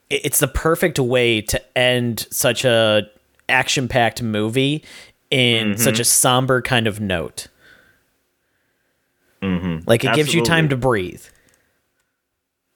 [0.09, 3.09] It's the perfect way to end such a
[3.49, 4.83] action packed movie
[5.31, 5.81] in mm-hmm.
[5.81, 7.47] such a somber kind of note.
[9.43, 9.89] Mm-hmm.
[9.89, 10.16] Like it Absolutely.
[10.16, 11.24] gives you time to breathe.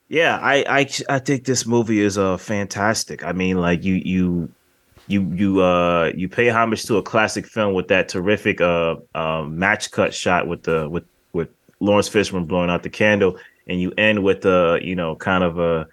[0.09, 3.25] Yeah, I, I I think this movie is uh fantastic.
[3.25, 4.55] I mean, like you you
[5.07, 9.45] you you uh you pay homage to a classic film with that terrific uh, uh
[9.45, 11.49] match cut shot with the with with
[11.81, 15.59] Laurence Fishburne blowing out the candle, and you end with the you know kind of
[15.59, 15.87] a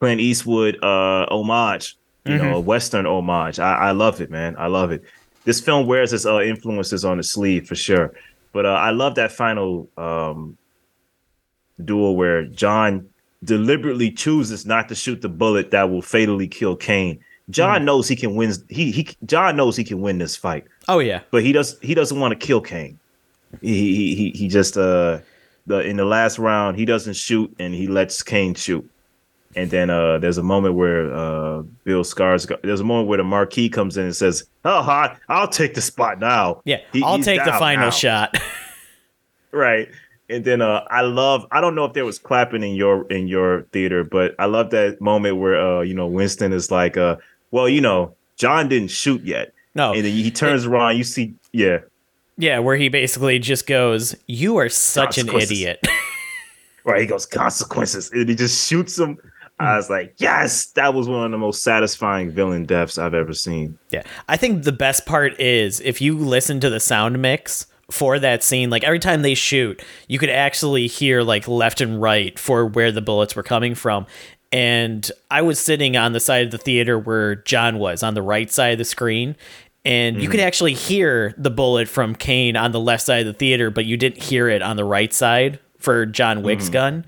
[0.00, 2.38] Clint Eastwood uh, homage, you Mm-hmm.
[2.38, 3.58] know, a Western homage.
[3.58, 4.56] I, I love it, man.
[4.58, 5.02] I love it.
[5.44, 8.14] This film wears its uh, influences on the sleeve for sure.
[8.52, 10.58] But uh, I love that final um,
[11.82, 13.11] duel where John
[13.44, 17.18] deliberately chooses not to shoot the bullet that will fatally kill Caine.
[17.50, 17.84] John Mm.
[17.84, 18.52] knows he can win.
[18.68, 19.08] He he.
[19.26, 21.20] John knows he can win this fight Oh yeah.
[21.30, 22.98] but he does he doesn't want to kill Caine.
[23.60, 25.18] He he he, he just uh
[25.66, 28.88] the in the last round he doesn't shoot and he lets Caine shoot.
[29.56, 33.24] And then uh there's a moment where uh Bill Scars there's a moment where the
[33.24, 36.78] Marquis comes in and says, "Oh, hot, I'll take the spot now." Yeah.
[36.92, 37.90] He- I'll take the final now.
[37.90, 38.38] shot.
[39.50, 39.88] Right.
[40.32, 43.28] And then uh I love I don't know if there was clapping in your in
[43.28, 47.16] your theater, but I love that moment where uh you know Winston is like uh
[47.50, 49.52] well, you know, John didn't shoot yet.
[49.74, 49.92] no.
[49.92, 51.78] And then he turns around, you see yeah.
[52.38, 55.86] Yeah, where he basically just goes, "You are such an idiot."
[56.84, 59.16] Right, he goes consequences, and he just shoots him.
[59.60, 63.32] I was like, yes, that was one of the most satisfying villain deaths I've ever
[63.32, 63.78] seen.
[63.90, 64.02] Yeah.
[64.28, 68.42] I think the best part is if you listen to the sound mix for that
[68.42, 72.66] scene, like every time they shoot, you could actually hear like left and right for
[72.66, 74.06] where the bullets were coming from.
[74.50, 78.22] And I was sitting on the side of the theater where John was on the
[78.22, 79.36] right side of the screen.
[79.84, 80.46] And you could mm-hmm.
[80.46, 83.96] actually hear the bullet from Caine on the left side of the theater, but you
[83.96, 86.72] didn't hear it on the right side for John Wick's mm-hmm.
[86.72, 87.06] gun.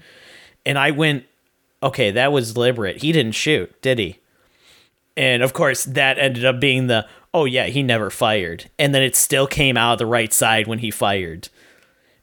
[0.66, 1.24] And I went,
[1.82, 3.02] okay, that was deliberate.
[3.02, 4.18] He didn't shoot, did he?
[5.16, 9.02] And of course, that ended up being the oh yeah, he never fired, and then
[9.02, 11.50] it still came out of the right side when he fired.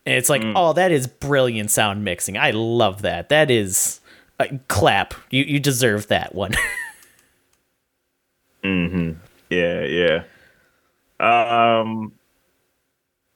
[0.06, 2.36] And it's like, oh, that is brilliant sound mixing.
[2.36, 3.30] I love that.
[3.30, 4.00] That is
[4.40, 5.14] uh, clap.
[5.30, 6.54] You you deserve that one.
[8.64, 9.16] Mhm.
[9.50, 10.24] Yeah, yeah.
[11.20, 12.14] Um,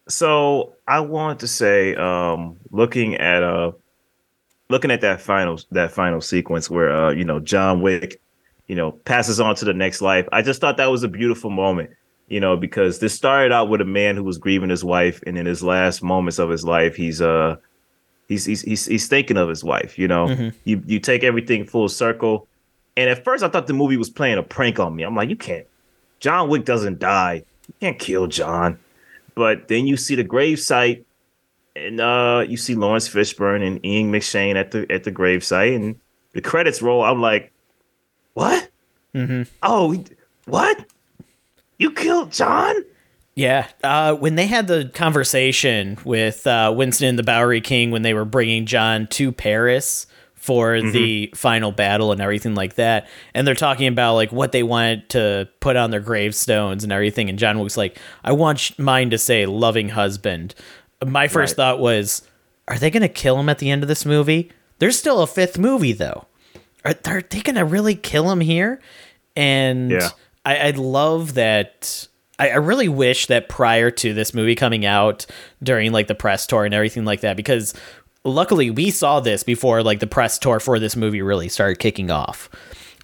[0.07, 3.71] so I wanted to say, um, looking at uh,
[4.69, 8.21] looking at that final that final sequence where uh, you know, John Wick,
[8.67, 10.27] you know, passes on to the next life.
[10.31, 11.91] I just thought that was a beautiful moment.
[12.27, 15.37] You know, because this started out with a man who was grieving his wife, and
[15.37, 17.57] in his last moments of his life, he's uh
[18.27, 19.99] he's he's he's, he's thinking of his wife.
[19.99, 22.47] You know, you you take everything full circle.
[22.97, 25.03] And at first, I thought the movie was playing a prank on me.
[25.03, 25.67] I'm like, you can't.
[26.19, 27.43] John Wick doesn't die.
[27.67, 28.79] You can't kill John.
[29.35, 31.03] But then you see the gravesite,
[31.75, 35.99] and uh, you see Laurence Fishburne and Ian McShane at the at the gravesite, and
[36.33, 37.03] the credits roll.
[37.03, 37.51] I'm like,
[38.35, 38.69] what?
[39.63, 40.03] Oh,
[40.45, 40.85] what?
[41.79, 42.75] You killed John?
[43.35, 43.67] yeah.
[43.83, 48.13] Uh, when they had the conversation with uh, Winston and the Bowery King when they
[48.13, 50.05] were bringing John to Paris
[50.35, 54.61] for the final battle and everything like that, and they're talking about like what they
[54.63, 59.09] wanted to put on their gravestones and everything, and John was like, "I want mine
[59.09, 60.53] to say loving husband."
[61.05, 61.55] My first Right.
[61.57, 62.21] thought was,
[62.67, 65.27] "Are they going to kill him at the end of this movie?" There's still a
[65.27, 66.25] fifth movie though.
[66.85, 68.79] Are, are they going to really kill him here?
[69.35, 70.09] And Yeah.
[70.45, 72.07] I, I love that.
[72.37, 75.25] I, I really wish that prior to this movie coming out
[75.63, 77.73] during like the press tour and everything like that, because
[78.23, 82.11] luckily we saw this before like the press tour for this movie really started kicking
[82.11, 82.49] off.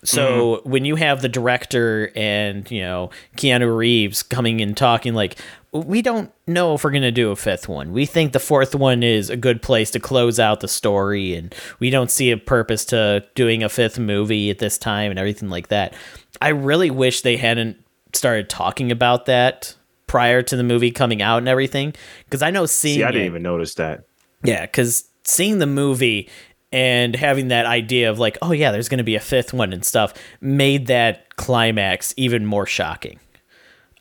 [0.04, 0.70] So mm-hmm.
[0.70, 5.38] when you have the director and you know Keanu Reeves coming and talking like
[5.74, 7.94] we don't know if we're going to do a fifth one.
[7.94, 11.56] We think the fourth one is a good place to close out the story and
[11.80, 15.50] we don't see a purpose to doing a fifth movie at this time and everything
[15.50, 15.94] like that.
[16.42, 17.78] I really wish they hadn't
[18.14, 19.76] started talking about that
[20.08, 21.94] prior to the movie coming out and everything
[22.26, 24.04] because I know seeing See, I didn't it- even notice that.
[24.44, 26.30] yeah, because seeing the movie
[26.72, 29.74] and having that idea of like, oh yeah, there's going to be a fifth one
[29.74, 33.20] and stuff, made that climax even more shocking.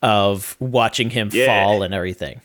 [0.03, 1.45] Of watching him Yeah.
[1.47, 2.41] fall and everything.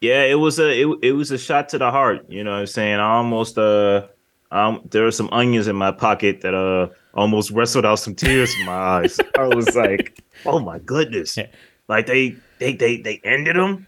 [0.00, 2.24] Yeah, it was a it, it was a shot to the heart.
[2.30, 2.94] You know what I'm saying?
[3.00, 4.06] I almost uh
[4.50, 8.54] um there were some onions in my pocket that uh almost wrestled out some tears
[8.54, 9.20] from my eyes.
[9.38, 11.36] I was like, oh my goodness.
[11.36, 11.48] Yeah.
[11.86, 13.86] Like they they they they ended him.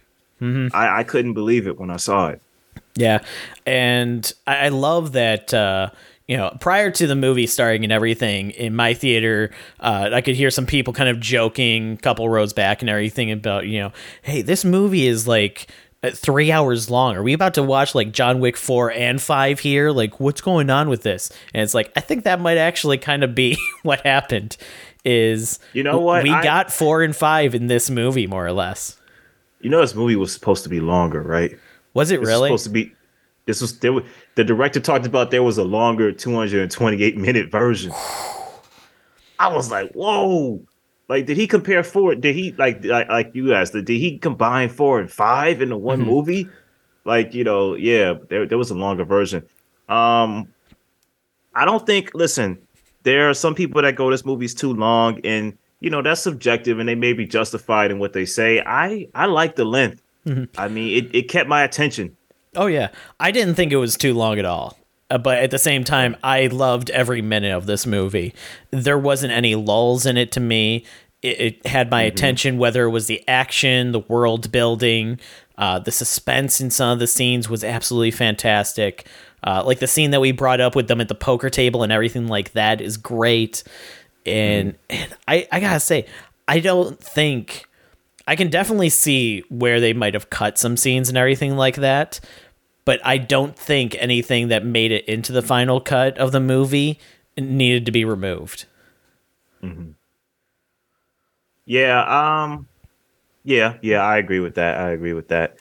[0.74, 2.42] I, I couldn't believe it when I saw it.
[2.96, 3.22] Yeah,
[3.66, 5.52] and I, I love that.
[5.54, 5.90] Uh,
[6.28, 10.34] you know, prior to the movie starting and everything, in my theater, uh, I could
[10.34, 13.92] hear some people kind of joking, a couple rows back and everything about, you know,
[14.22, 15.68] hey, this movie is like
[16.02, 17.14] uh, three hours long.
[17.14, 19.92] Are we about to watch like John Wick four and five here?
[19.92, 21.30] Like, what's going on with this?
[21.54, 24.56] And it's like, I think that might actually kind of be what happened.
[25.04, 26.24] Is You know what?
[26.24, 28.98] we I- got four and five in this movie, more or less.
[29.60, 31.56] You know this movie was supposed to be longer, right?
[31.96, 32.48] Was it This was really?
[32.48, 32.92] supposed to be
[33.46, 37.92] this was there was, the director talked about there was a longer 228 minute version.
[39.38, 40.60] I was like, whoa.
[41.08, 42.14] Like, did he compare four?
[42.14, 43.72] Did he like like, like you asked?
[43.74, 46.10] Did he combine four and five into one Mm-hmm.
[46.10, 46.48] movie?
[47.04, 49.44] Like, you know, yeah, there, there was a longer version.
[49.88, 50.48] Um,
[51.54, 52.10] I don't think.
[52.14, 52.58] Listen,
[53.04, 56.80] there are some people that go this movie's too long and you know that's subjective
[56.80, 60.44] and they may be justified in what they say i i like the length mm-hmm.
[60.58, 62.16] i mean it, it kept my attention.
[62.54, 62.88] Oh yeah.
[63.20, 64.78] I didn't think it was too long at all.
[65.10, 68.34] Uh, but at the same time i loved every minute of this movie.
[68.70, 70.84] There wasn't any lulls in it to me.
[71.22, 72.14] It, it had my mm-hmm.
[72.14, 75.18] attention whether it was the action the world building
[75.58, 79.06] uh, the suspense in some of the scenes was absolutely fantastic.
[79.44, 81.92] Uh, like the scene that we brought up with them at the poker table and
[81.92, 83.62] everything like that is great.
[84.26, 84.78] And, mm.
[84.90, 86.06] and I, I gotta say,
[86.48, 87.64] I don't think
[88.26, 92.20] I can definitely see where they might have cut some scenes and everything like that,
[92.84, 96.98] but I don't think anything that made it into the final cut of the movie
[97.38, 98.66] needed to be removed.
[99.62, 99.90] Mm-hmm.
[101.66, 102.68] Yeah, um,
[103.44, 104.78] yeah, yeah, I agree with that.
[104.78, 105.58] I agree with that.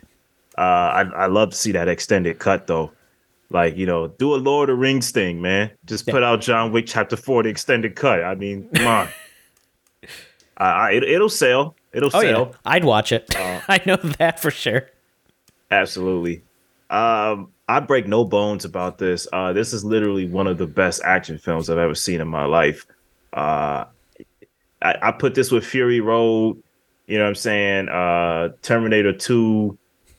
[0.57, 2.91] Uh, I I love to see that extended cut though.
[3.49, 5.71] Like, you know, do a Lord of the Rings thing, man.
[5.85, 6.13] Just yeah.
[6.13, 8.23] put out John Wick Chapter 4, the extended cut.
[8.23, 9.07] I mean, come on.
[10.57, 11.75] uh, it, will sell.
[11.95, 12.47] It'll oh, sell.
[12.47, 12.57] Yeah.
[12.65, 13.33] I'd watch it.
[13.35, 14.89] Uh, I know that for sure.
[15.71, 16.43] Absolutely.
[16.89, 19.27] Um, I break no bones about this.
[19.31, 22.45] Uh, this is literally one of the best action films I've ever seen in my
[22.45, 22.85] life.
[23.33, 23.85] Uh,
[24.81, 26.61] I, I put this with Fury Road,
[27.07, 27.89] you know what I'm saying?
[27.89, 29.77] Uh, Terminator 2,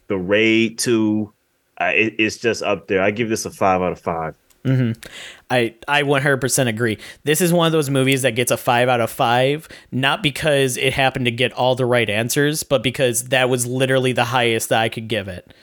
[0.09, 1.33] The Raid 2,
[1.81, 3.03] uh, it, it's just up there.
[3.03, 4.35] I give this a five out of 5
[4.67, 4.93] mm-hmm.
[5.51, 6.99] I I 100% agree.
[7.25, 10.77] This is one of those movies that gets a five out of five, not because
[10.77, 14.69] it happened to get all the right answers, but because that was literally the highest
[14.71, 15.55] that I could give it.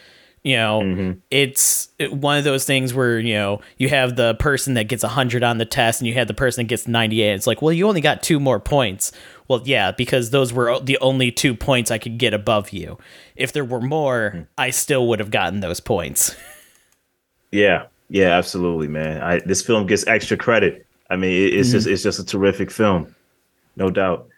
[0.44, 1.20] You know, mm-hmm.
[1.32, 5.42] it's one of those things where you know you have the person that gets hundred
[5.42, 7.34] on the test, and you have the person that gets ninety eight.
[7.34, 9.14] It's like, well, you only got two more points.
[9.48, 12.98] Well, yeah, because those were the only two points I could get above you.
[13.38, 14.44] If there were more, mm-hmm.
[14.58, 16.36] I still would have gotten those points.
[17.52, 19.24] yeah, yeah, absolutely, man.
[19.24, 20.86] I, this film gets extra credit.
[21.10, 21.78] I mean, it, it's mm-hmm.
[21.78, 23.14] just it's just a terrific film,
[23.76, 24.30] no doubt.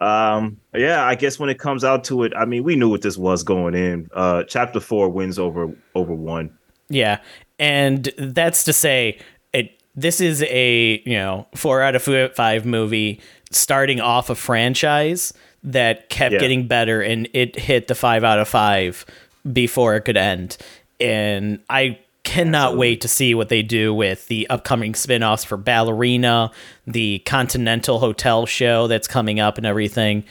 [0.00, 3.02] Um, yeah, I guess when it comes out to it, I mean, we knew what
[3.02, 4.10] this was going in.
[4.12, 6.50] Uh, chapter four wins over over one.
[6.88, 7.20] Yeah,
[7.60, 9.20] and that's to say,
[9.52, 9.70] it.
[9.94, 13.20] This is a you know four out of five movie
[13.52, 15.32] starting off a franchise
[15.62, 16.40] that kept yeah.
[16.40, 19.06] getting better, and it hit the five out of five
[19.52, 20.56] before it could end.
[20.98, 22.80] And I cannot Absolutely.
[22.80, 26.50] wait to see what they do with the upcoming spin-offs for Ballerina,
[26.86, 30.24] the Continental Hotel show that's coming up and everything.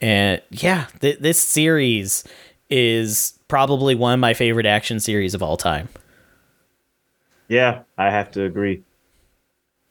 [0.00, 2.24] And yeah, th- this series
[2.68, 5.88] is probably one of my favorite action series of all time.
[7.48, 8.82] Yeah, I have to agree.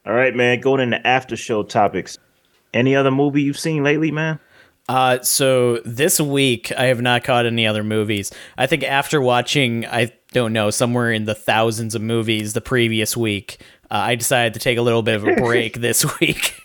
[0.06, 2.18] All right, man, going into after show topics.
[2.74, 4.40] Any other movie you've seen lately, man?
[4.90, 8.32] Uh, so this week I have not caught any other movies.
[8.58, 13.16] I think after watching, I don't know, somewhere in the thousands of movies the previous
[13.16, 16.56] week, uh, I decided to take a little bit of a break this week.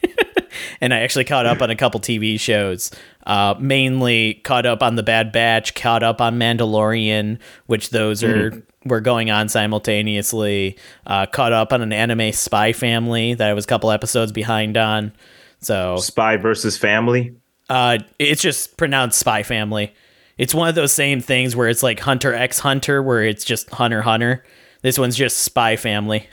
[0.80, 2.90] and I actually caught up on a couple TV shows.
[3.26, 8.58] Uh, mainly caught up on The Bad Batch, caught up on Mandalorian, which those mm-hmm.
[8.58, 10.78] are were going on simultaneously.
[11.06, 14.76] Uh, caught up on an anime Spy Family that I was a couple episodes behind
[14.76, 15.12] on.
[15.60, 17.34] So Spy versus Family.
[17.68, 19.92] Uh, it's just pronounced Spy Family.
[20.38, 23.70] It's one of those same things where it's like Hunter X Hunter, where it's just
[23.70, 24.44] Hunter Hunter.
[24.82, 26.28] This one's just Spy Family.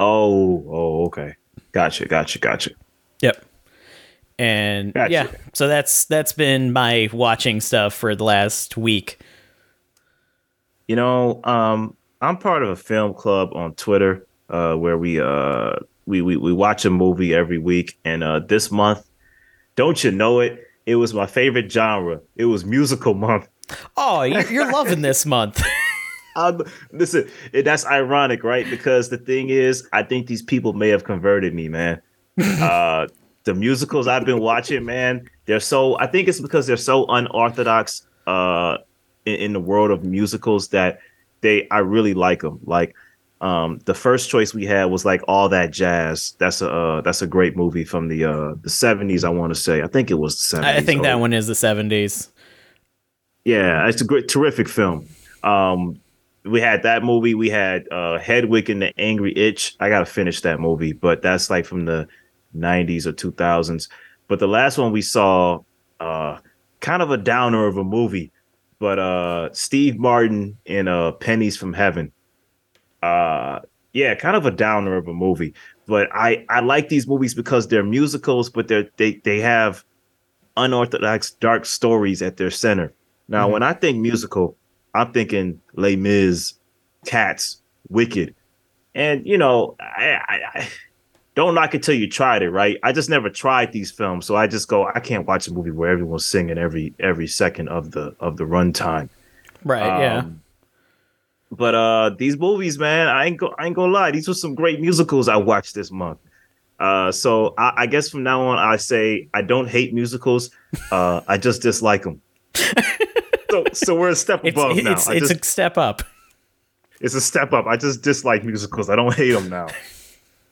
[0.00, 1.34] Oh, oh, okay.
[1.72, 2.70] Gotcha, gotcha, gotcha.
[3.20, 3.44] Yep.
[4.38, 5.12] And gotcha.
[5.12, 9.18] yeah, so that's that's been my watching stuff for the last week.
[10.88, 15.76] You know, um, I'm part of a film club on Twitter uh, where we uh,
[16.04, 19.08] we, we we watch a movie every week, and uh, this month,
[19.74, 20.65] don't you know it?
[20.86, 22.20] It was my favorite genre.
[22.36, 23.48] It was musical month.
[23.96, 25.62] Oh, you're loving this month.
[26.36, 26.62] um,
[26.92, 28.68] listen, that's ironic, right?
[28.70, 32.00] Because the thing is, I think these people may have converted me, man.
[32.40, 33.08] uh,
[33.44, 35.98] the musicals I've been watching, man, they're so.
[35.98, 38.78] I think it's because they're so unorthodox uh,
[39.24, 41.00] in, in the world of musicals that
[41.40, 41.66] they.
[41.70, 42.60] I really like them.
[42.64, 42.94] Like
[43.40, 46.34] um, the first choice we had was like all that jazz.
[46.38, 49.24] That's a uh, that's a great movie from the uh, the seventies.
[49.24, 49.82] I want to say.
[49.82, 50.76] I think it was the seventies.
[50.76, 52.30] I think that one is the seventies.
[53.44, 55.06] Yeah, it's a great, terrific film.
[55.42, 56.00] Um,
[56.44, 57.34] we had that movie.
[57.34, 59.76] We had uh, Hedwig and the Angry Inch.
[59.80, 62.08] I gotta finish that movie, but that's like from the
[62.56, 63.88] '90s or 2000s.
[64.28, 65.60] But the last one we saw,
[66.00, 66.38] uh,
[66.80, 68.32] kind of a downer of a movie,
[68.78, 72.12] but uh, Steve Martin in uh, Pennies from Heaven
[73.02, 73.60] uh
[73.92, 75.54] yeah, kind of a downer of a movie.
[75.86, 79.84] But I I like these movies because they're musicals, but they're they they have
[80.56, 82.92] unorthodox dark stories at their center.
[83.28, 83.54] Now, mm-hmm.
[83.54, 84.56] when I think musical,
[84.94, 86.54] I'm thinking Les Mis,
[87.06, 88.34] Cats, Wicked,
[88.94, 90.68] and you know, I, I,
[91.34, 92.78] don't knock it till you tried it, right?
[92.82, 95.70] I just never tried these films, so I just go, I can't watch a movie
[95.70, 99.08] where everyone's singing every every second of the of the runtime.
[99.64, 99.82] Right.
[99.82, 100.24] Um, yeah.
[101.56, 104.10] But uh, these movies, man, I ain't go, I ain't gonna lie.
[104.10, 106.18] These were some great musicals I watched this month.
[106.78, 110.50] Uh, so I, I guess from now on, I say I don't hate musicals.
[110.90, 112.20] Uh, I just dislike them.
[113.50, 114.92] so, so we're a step above it's, now.
[114.92, 116.02] It's, it's just, a step up.
[117.00, 117.66] It's a step up.
[117.66, 118.90] I just dislike musicals.
[118.90, 119.68] I don't hate them now.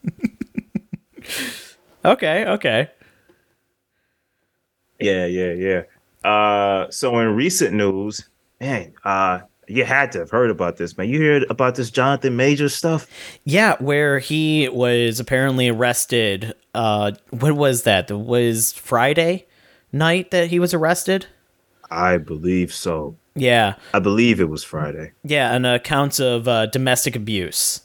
[2.05, 2.45] okay.
[2.45, 2.89] Okay.
[4.99, 5.25] Yeah.
[5.25, 5.53] Yeah.
[5.53, 5.81] Yeah.
[6.27, 8.27] Uh, so in recent news,
[8.59, 11.09] man, uh, you had to have heard about this, man.
[11.09, 13.07] You heard about this Jonathan Major stuff?
[13.43, 16.53] Yeah, where he was apparently arrested.
[16.73, 18.09] Uh, what was that?
[18.11, 19.45] It was Friday
[19.91, 21.27] night that he was arrested.
[21.89, 23.15] I believe so.
[23.35, 25.11] Yeah, I believe it was Friday.
[25.23, 27.81] Yeah, on accounts of uh, domestic abuse.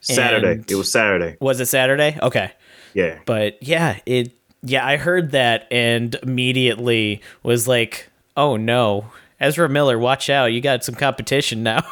[0.00, 0.52] Saturday.
[0.52, 1.36] And it was Saturday.
[1.40, 2.18] Was it Saturday?
[2.22, 2.52] Okay.
[2.92, 3.18] Yeah.
[3.24, 4.32] But yeah, it.
[4.62, 9.10] Yeah, I heard that and immediately was like, "Oh no,
[9.44, 10.46] Ezra Miller, watch out!
[10.46, 11.82] You got some competition now."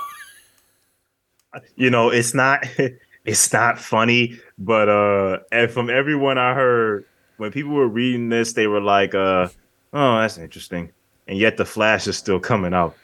[1.77, 2.67] you know, it's not
[3.25, 7.05] it's not funny, but uh, and from everyone I heard,
[7.37, 9.49] when people were reading this, they were like, uh,
[9.93, 10.91] "Oh, that's interesting,"
[11.29, 12.97] and yet the Flash is still coming out.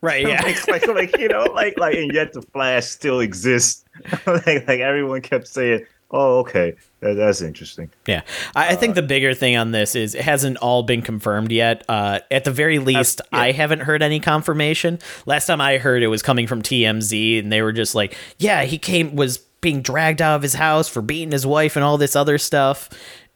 [0.00, 0.26] Right.
[0.28, 0.42] Yeah.
[0.42, 3.84] like, like, like, you know, like, like, and yet the Flash still exists.
[4.26, 8.22] like, like everyone kept saying, "Oh, okay, that, that's interesting." Yeah,
[8.54, 11.52] I, I think uh, the bigger thing on this is it hasn't all been confirmed
[11.52, 11.84] yet.
[11.88, 13.38] Uh, at the very least, yeah.
[13.40, 14.98] I haven't heard any confirmation.
[15.26, 18.64] Last time I heard, it was coming from TMZ, and they were just like, "Yeah,
[18.64, 21.98] he came was being dragged out of his house for beating his wife and all
[21.98, 22.88] this other stuff,"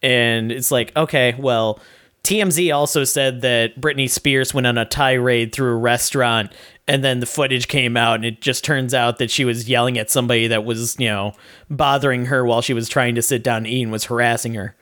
[0.02, 1.80] and it's like, okay, well
[2.22, 6.52] TMZ also said that Britney Spears went on a tirade through a restaurant
[6.90, 9.96] and then the footage came out and it just turns out that she was yelling
[9.96, 11.32] at somebody that was, you know,
[11.70, 14.74] bothering her while she was trying to sit down and eat and was harassing her.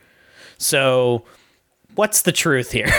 [0.57, 1.23] So,
[1.93, 2.89] what's the truth here?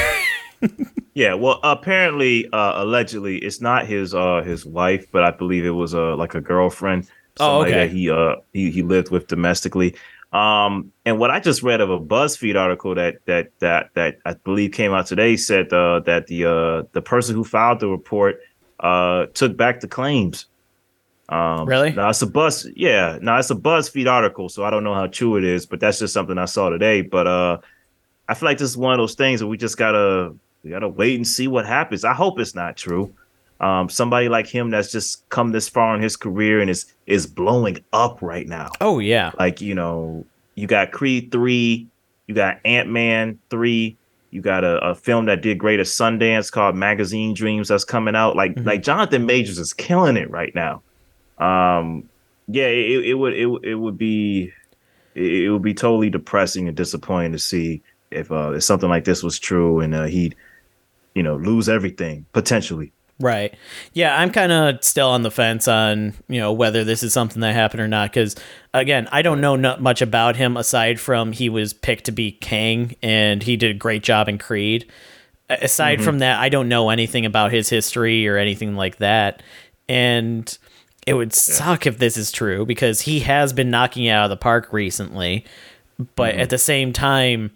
[1.14, 5.70] yeah, well, apparently uh allegedly it's not his uh his wife, but I believe it
[5.70, 7.08] was uh like a girlfriend
[7.40, 7.72] oh, okay.
[7.72, 9.96] that he uh he, he lived with domestically.
[10.32, 14.34] Um, and what I just read of a BuzzFeed article that that that that I
[14.34, 18.38] believe came out today said uh, that the uh, the person who filed the report
[18.80, 20.46] uh, took back the claims.
[21.28, 21.92] Um, really?
[21.92, 22.68] Now it's a buzz.
[22.74, 25.78] Yeah, now it's a BuzzFeed article, so I don't know how true it is, but
[25.78, 27.02] that's just something I saw today.
[27.02, 27.58] But uh,
[28.28, 30.88] I feel like this is one of those things that we just gotta we gotta
[30.88, 32.04] wait and see what happens.
[32.04, 33.14] I hope it's not true.
[33.60, 37.26] Um, somebody like him that's just come this far in his career and is is
[37.26, 38.70] blowing up right now.
[38.80, 40.24] Oh yeah, like you know,
[40.56, 41.86] you got Creed three,
[42.26, 43.96] you got Ant Man three,
[44.30, 48.14] you got a, a, film that did great at Sundance called Magazine Dreams that's coming
[48.14, 48.36] out.
[48.36, 48.66] Like mm-hmm.
[48.66, 50.82] like Jonathan Majors is killing it right now.
[51.38, 52.08] Um,
[52.46, 54.52] yeah, it, it would it, it would be
[55.14, 59.22] it, would be totally depressing and disappointing to see if uh, if something like this
[59.22, 60.36] was true and uh, he'd
[61.14, 62.92] you know lose everything potentially.
[63.20, 63.54] Right.
[63.92, 67.40] Yeah, I'm kind of still on the fence on, you know, whether this is something
[67.42, 68.34] that happened or not cuz
[68.72, 72.32] again, I don't know not much about him aside from he was picked to be
[72.32, 74.90] Kang and he did a great job in Creed.
[75.50, 76.04] Aside mm-hmm.
[76.04, 79.42] from that, I don't know anything about his history or anything like that.
[79.86, 80.56] And
[81.06, 84.36] it would suck if this is true because he has been knocking out of the
[84.36, 85.44] park recently.
[86.14, 86.40] But mm-hmm.
[86.40, 87.50] at the same time,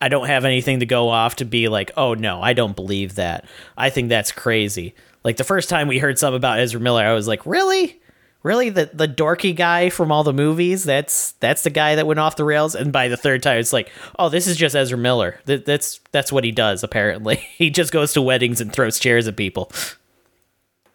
[0.00, 3.16] I don't have anything to go off to be like, oh no, I don't believe
[3.16, 3.44] that.
[3.76, 4.94] I think that's crazy.
[5.24, 8.00] Like the first time we heard something about Ezra Miller, I was like, really?
[8.42, 8.70] Really?
[8.70, 10.84] The the dorky guy from all the movies?
[10.84, 12.74] That's that's the guy that went off the rails.
[12.74, 15.38] And by the third time, it's like, oh, this is just Ezra Miller.
[15.44, 16.82] That, that's that's what he does.
[16.82, 19.70] Apparently, he just goes to weddings and throws chairs at people.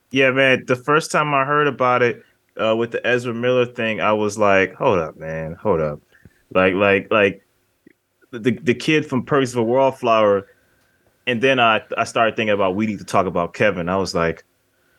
[0.09, 0.63] Yeah, man.
[0.65, 2.23] The first time I heard about it
[2.59, 5.99] uh, with the Ezra Miller thing, I was like, hold up, man, hold up.
[6.51, 7.45] Like, like, like
[8.31, 10.47] the the kid from Perks of a Wallflower
[11.27, 13.89] and then I I started thinking about we need to talk about Kevin.
[13.89, 14.43] I was like,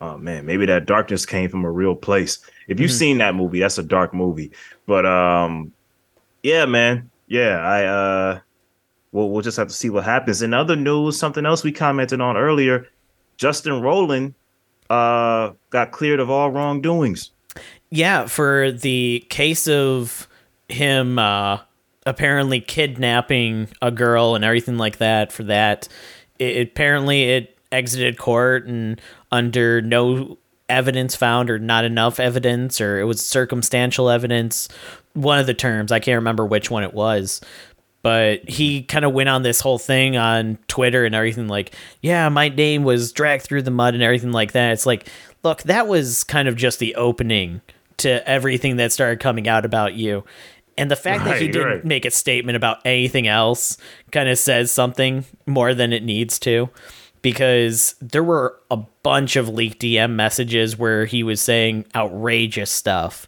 [0.01, 2.39] oh man, maybe that darkness came from a real place.
[2.67, 2.97] If you've mm-hmm.
[2.97, 4.51] seen that movie, that's a dark movie.
[4.85, 5.71] But um,
[6.43, 8.39] yeah, man, yeah, I uh,
[9.11, 10.41] we'll we'll just have to see what happens.
[10.41, 12.87] In other news, something else we commented on earlier,
[13.37, 14.33] Justin Roiland
[14.89, 17.31] uh got cleared of all wrongdoings.
[17.89, 20.27] Yeah, for the case of
[20.69, 21.59] him uh
[22.05, 25.89] apparently kidnapping a girl and everything like that for that
[26.39, 30.37] it, apparently it exited court and under no
[30.69, 34.67] evidence found or not enough evidence or it was circumstantial evidence
[35.13, 37.41] one of the terms i can't remember which one it was
[38.01, 42.27] but he kind of went on this whole thing on twitter and everything like yeah
[42.29, 44.73] my name was dragged through the mud and everything like that.
[44.73, 45.07] It's like
[45.43, 47.61] look that was kind of just the opening
[47.97, 50.23] to everything that started coming out about you
[50.77, 51.85] And the fact that he didn't right.
[51.85, 53.77] make a statement about anything else
[54.11, 56.69] kind of says something more than it needs to.
[57.23, 63.27] Because there were a bunch of leaked DM messages where he was saying outrageous stuff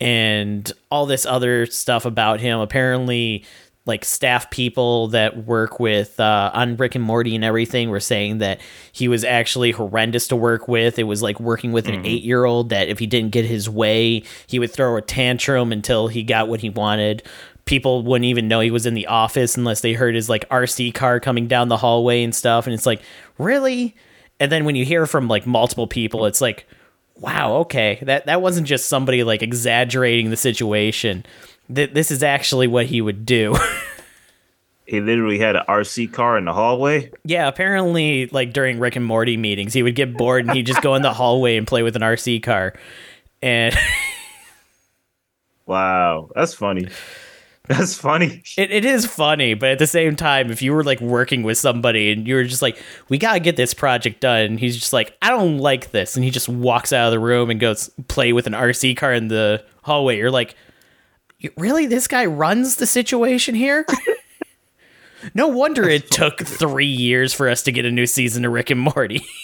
[0.00, 2.60] and all this other stuff about him.
[2.60, 3.44] Apparently,
[3.86, 8.38] like staff people that work with uh, on Rick and Morty and everything were saying
[8.38, 8.60] that
[8.92, 10.98] he was actually horrendous to work with.
[10.98, 13.68] It was like working with an eight year old that if he didn't get his
[13.68, 17.22] way, he would throw a tantrum until he got what he wanted.
[17.66, 20.94] People wouldn't even know he was in the office unless they heard his like RC
[20.94, 22.66] car coming down the hallway and stuff.
[22.66, 23.02] And it's like,
[23.36, 23.94] really?
[24.40, 26.66] And then when you hear from like multiple people, it's like,
[27.16, 31.24] wow, okay, that that wasn't just somebody like exaggerating the situation.
[31.72, 33.56] Th- this is actually what he would do.
[34.86, 37.10] He literally had an RC car in the hallway.
[37.24, 40.82] yeah, apparently, like during Rick and Morty meetings, he would get bored and he'd just
[40.82, 42.74] go in the hallway and play with an RC car.
[43.40, 43.74] And
[45.66, 46.88] Wow, that's funny.
[47.66, 48.42] That's funny.
[48.58, 51.56] it, it is funny, but at the same time, if you were like working with
[51.56, 52.76] somebody and you were just like,
[53.08, 56.22] we gotta get this project done, and he's just like, I don't like this, and
[56.24, 59.28] he just walks out of the room and goes play with an RC car in
[59.28, 60.56] the hallway, you're like, "You-
[61.56, 61.86] really?
[61.86, 63.86] This guy runs the situation here?
[65.34, 68.70] no wonder it took three years for us to get a new season of Rick
[68.70, 69.24] and Morty.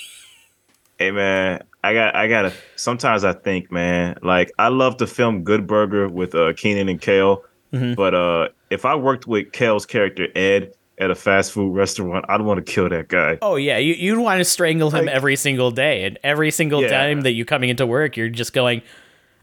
[0.99, 5.45] Hey man, I got I gotta sometimes I think, man, like I love to film
[5.45, 7.43] Good Burger with uh Keenan and Kel.
[7.73, 12.43] But uh if I worked with Kel's character Ed at a fast food restaurant, I'd
[12.43, 13.39] want to kill that guy.
[13.41, 16.83] Oh yeah, you you'd want to strangle him Like- every single day, and every single
[16.83, 16.89] Yeah.
[16.89, 18.83] time that you coming into work, you're just going,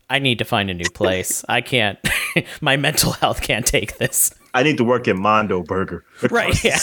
[0.10, 1.44] "I need to find a new place.
[1.50, 2.00] I can't.
[2.62, 6.04] my mental health can't take this." I need to work at Mondo Burger.
[6.32, 6.80] Right, yeah.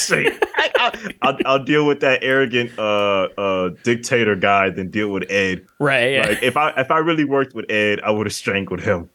[1.23, 5.67] I'll, I'll deal with that arrogant uh uh dictator guy than deal with Ed.
[5.81, 6.13] Right?
[6.13, 6.27] Yeah.
[6.29, 9.11] Like if I if I really worked with Ed, I would have strangled him.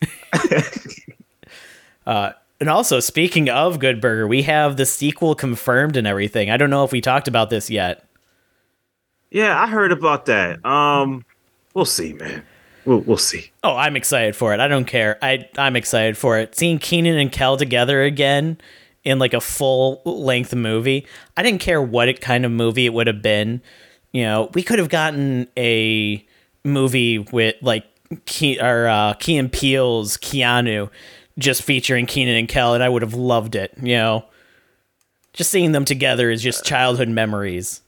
[2.05, 6.49] and also, speaking of Good Burger, we have the sequel confirmed and everything.
[6.49, 8.05] I don't know if we talked about this yet.
[9.31, 10.65] Yeah, I heard about that.
[10.65, 11.23] Um,
[11.73, 12.43] we'll see, man.
[12.85, 13.51] We'll we'll see.
[13.63, 14.59] Oh, I'm excited for it.
[14.59, 15.17] I don't care.
[15.21, 16.55] I I'm excited for it.
[16.55, 18.57] Seeing Keenan and Kel together again
[19.03, 21.05] in like a full length movie.
[21.37, 23.61] I didn't care what it kind of movie it would have been.
[24.11, 26.25] You know, we could have gotten a
[26.63, 27.85] movie with like
[28.25, 30.89] Ke- or uh, Key and Peele's Keanu
[31.37, 33.73] just featuring Keenan and Kel, and I would have loved it.
[33.81, 34.25] You know,
[35.33, 37.81] just seeing them together is just childhood memories.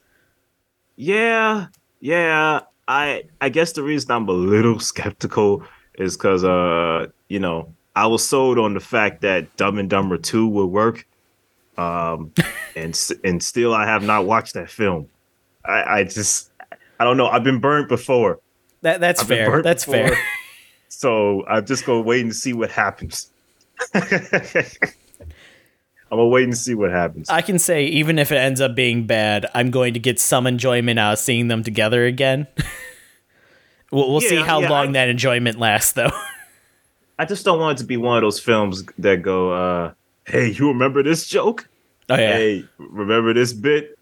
[0.96, 1.68] Yeah,
[2.00, 2.62] yeah.
[2.88, 5.64] I I guess the reason I'm a little skeptical
[5.96, 10.18] is because uh you know I was sold on the fact that Dumb and Dumber
[10.18, 11.06] Two would work,
[11.78, 12.32] um,
[12.76, 15.08] and and still I have not watched that film.
[15.66, 16.50] I I just
[17.00, 17.28] I don't know.
[17.28, 18.40] I've been burnt before,
[18.82, 19.62] That that's I've fair.
[19.62, 20.10] That's before.
[20.10, 20.24] fair.
[20.88, 23.30] so I'm just gonna wait and see what happens.
[26.12, 27.30] I'm gonna wait and see what happens.
[27.30, 30.46] I can say even if it ends up being bad, I'm going to get some
[30.46, 32.48] enjoyment out of seeing them together again.
[33.92, 36.12] we'll we'll see how yeah, long I- that enjoyment lasts, though.
[37.20, 39.94] I just don't want it to be one of those films that go, uh,
[40.26, 41.70] "Hey, you remember this joke?
[42.10, 43.98] oh yeah, Hey, remember this bit?"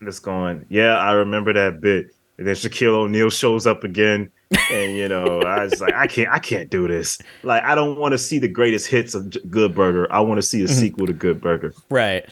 [0.00, 4.30] And it's going, "Yeah, I remember that bit." And then Shaquille O'Neal shows up again,
[4.70, 7.98] and you know, I was like, "I can't, I can't do this." Like, I don't
[7.98, 10.10] want to see the greatest hits of Good Burger.
[10.12, 10.74] I want to see a mm-hmm.
[10.74, 11.74] sequel to Good Burger.
[11.90, 12.26] right.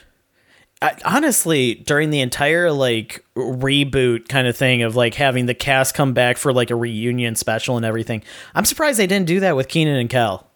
[0.82, 5.94] I, honestly, during the entire like reboot kind of thing of like having the cast
[5.94, 8.24] come back for like a reunion special and everything,
[8.55, 10.49] I'm surprised they didn't do that with Keenan and Kel.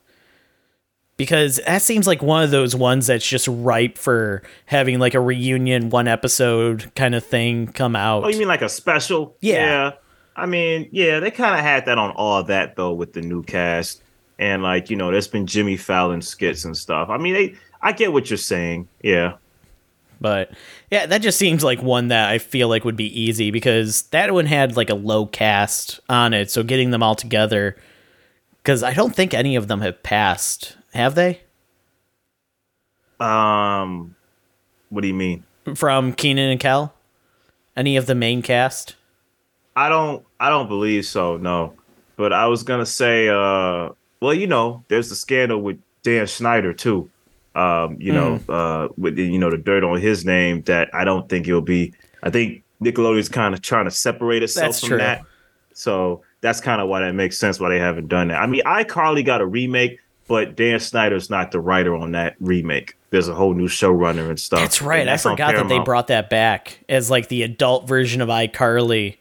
[1.16, 5.20] Because that seems like one of those ones that's just ripe for having like a
[5.20, 8.24] reunion one episode kind of thing come out.
[8.24, 9.36] Oh, you mean like a special?
[9.40, 9.92] Yeah.
[10.36, 13.42] I mean, yeah, they kind of had that on all that though with the new
[13.42, 14.02] cast,
[14.38, 17.08] and like you know, there's been Jimmy Fallon skits and stuff.
[17.08, 18.88] I mean, they, I get what you're saying.
[19.02, 19.34] Yeah.
[20.20, 20.52] But
[20.90, 24.32] yeah, that just seems like one that I feel like would be easy because that
[24.32, 26.50] one had like a low cast on it.
[26.50, 27.76] So getting them all together,
[28.62, 31.42] because I don't think any of them have passed, have they?
[33.20, 34.16] Um,
[34.88, 35.44] what do you mean?
[35.74, 36.94] From Keenan and Kel?
[37.76, 38.96] Any of the main cast?
[39.74, 41.36] I don't, I don't believe so.
[41.36, 41.74] No,
[42.16, 43.90] but I was gonna say, uh,
[44.20, 47.10] well, you know, there's the scandal with Dan Schneider too.
[47.54, 51.04] Um, you know, uh, with the, you know the dirt on his name that I
[51.04, 51.94] don't think it'll be.
[52.22, 54.98] I think Nickelodeon's kind of trying to separate itself That's from true.
[54.98, 55.22] that.
[55.72, 58.40] So that's kind of why that makes sense why they haven't done that.
[58.40, 62.96] I mean, iCarly got a remake, but Dan Schneider's not the writer on that remake.
[63.10, 64.60] There's a whole new showrunner and stuff.
[64.60, 65.00] That's right.
[65.00, 68.20] and I that's on forgot that they brought that back as like the adult version
[68.20, 69.16] of iCarly.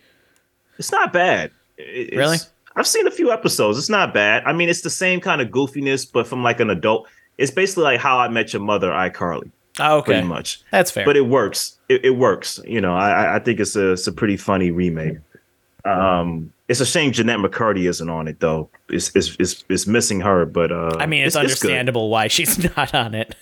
[0.77, 1.51] It's not bad.
[1.77, 2.37] It's- Really?
[2.77, 3.77] I've seen a few episodes.
[3.77, 4.43] It's not bad.
[4.45, 7.07] I mean, it's the same kind of goofiness, but from like an adult.
[7.37, 9.49] it's basically like How I Met Your Mother, iCarly.
[9.79, 10.13] Oh, okay.
[10.13, 10.61] Pretty much.
[10.71, 11.05] That's fair.
[11.05, 11.77] But it works.
[11.89, 12.59] It, it works.
[12.65, 15.17] You know, I I think it's a it's a pretty funny remake.
[15.85, 18.69] Um, it's a shame Jennette McCurdy isn't on it though.
[18.89, 22.27] It's it's it's, it's missing her, but uh, I mean, it's, it's understandable it's why
[22.27, 23.35] she's not on it.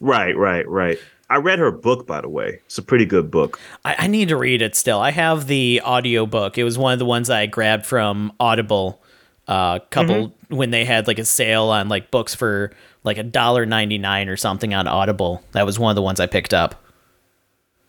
[0.00, 0.98] Right, right, right.
[1.28, 2.60] I read her book, by the way.
[2.66, 3.58] It's a pretty good book.
[3.84, 5.00] I, I need to read it still.
[5.00, 6.56] I have the audio book.
[6.56, 9.02] It was one of the ones I grabbed from Audible.
[9.48, 10.56] A uh, couple mm-hmm.
[10.56, 12.72] when they had like a sale on like books for
[13.04, 15.42] like a dollar ninety nine or something on Audible.
[15.52, 16.82] That was one of the ones I picked up.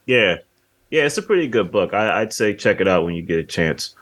[0.05, 0.38] Yeah,
[0.91, 1.93] yeah, it's a pretty good book.
[1.93, 3.95] I, would say check it out when you get a chance.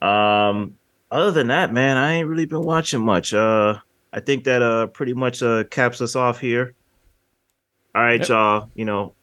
[0.00, 0.76] Um,
[1.10, 3.34] other than that, man, I ain't really been watching much.
[3.34, 3.78] Uh,
[4.14, 6.74] I think that uh pretty much uh caps us off here.
[7.94, 8.28] All right, yep.
[8.28, 8.70] y'all.
[8.74, 9.14] You know,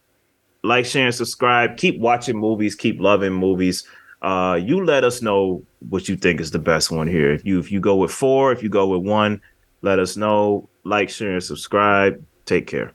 [0.63, 1.77] like, share, and subscribe.
[1.77, 2.75] Keep watching movies.
[2.75, 3.85] Keep loving movies.
[4.21, 7.31] Uh, you let us know what you think is the best one here.
[7.31, 9.41] If you if you go with four, if you go with one,
[9.81, 10.69] let us know.
[10.83, 12.23] Like, share, and subscribe.
[12.45, 12.93] Take care.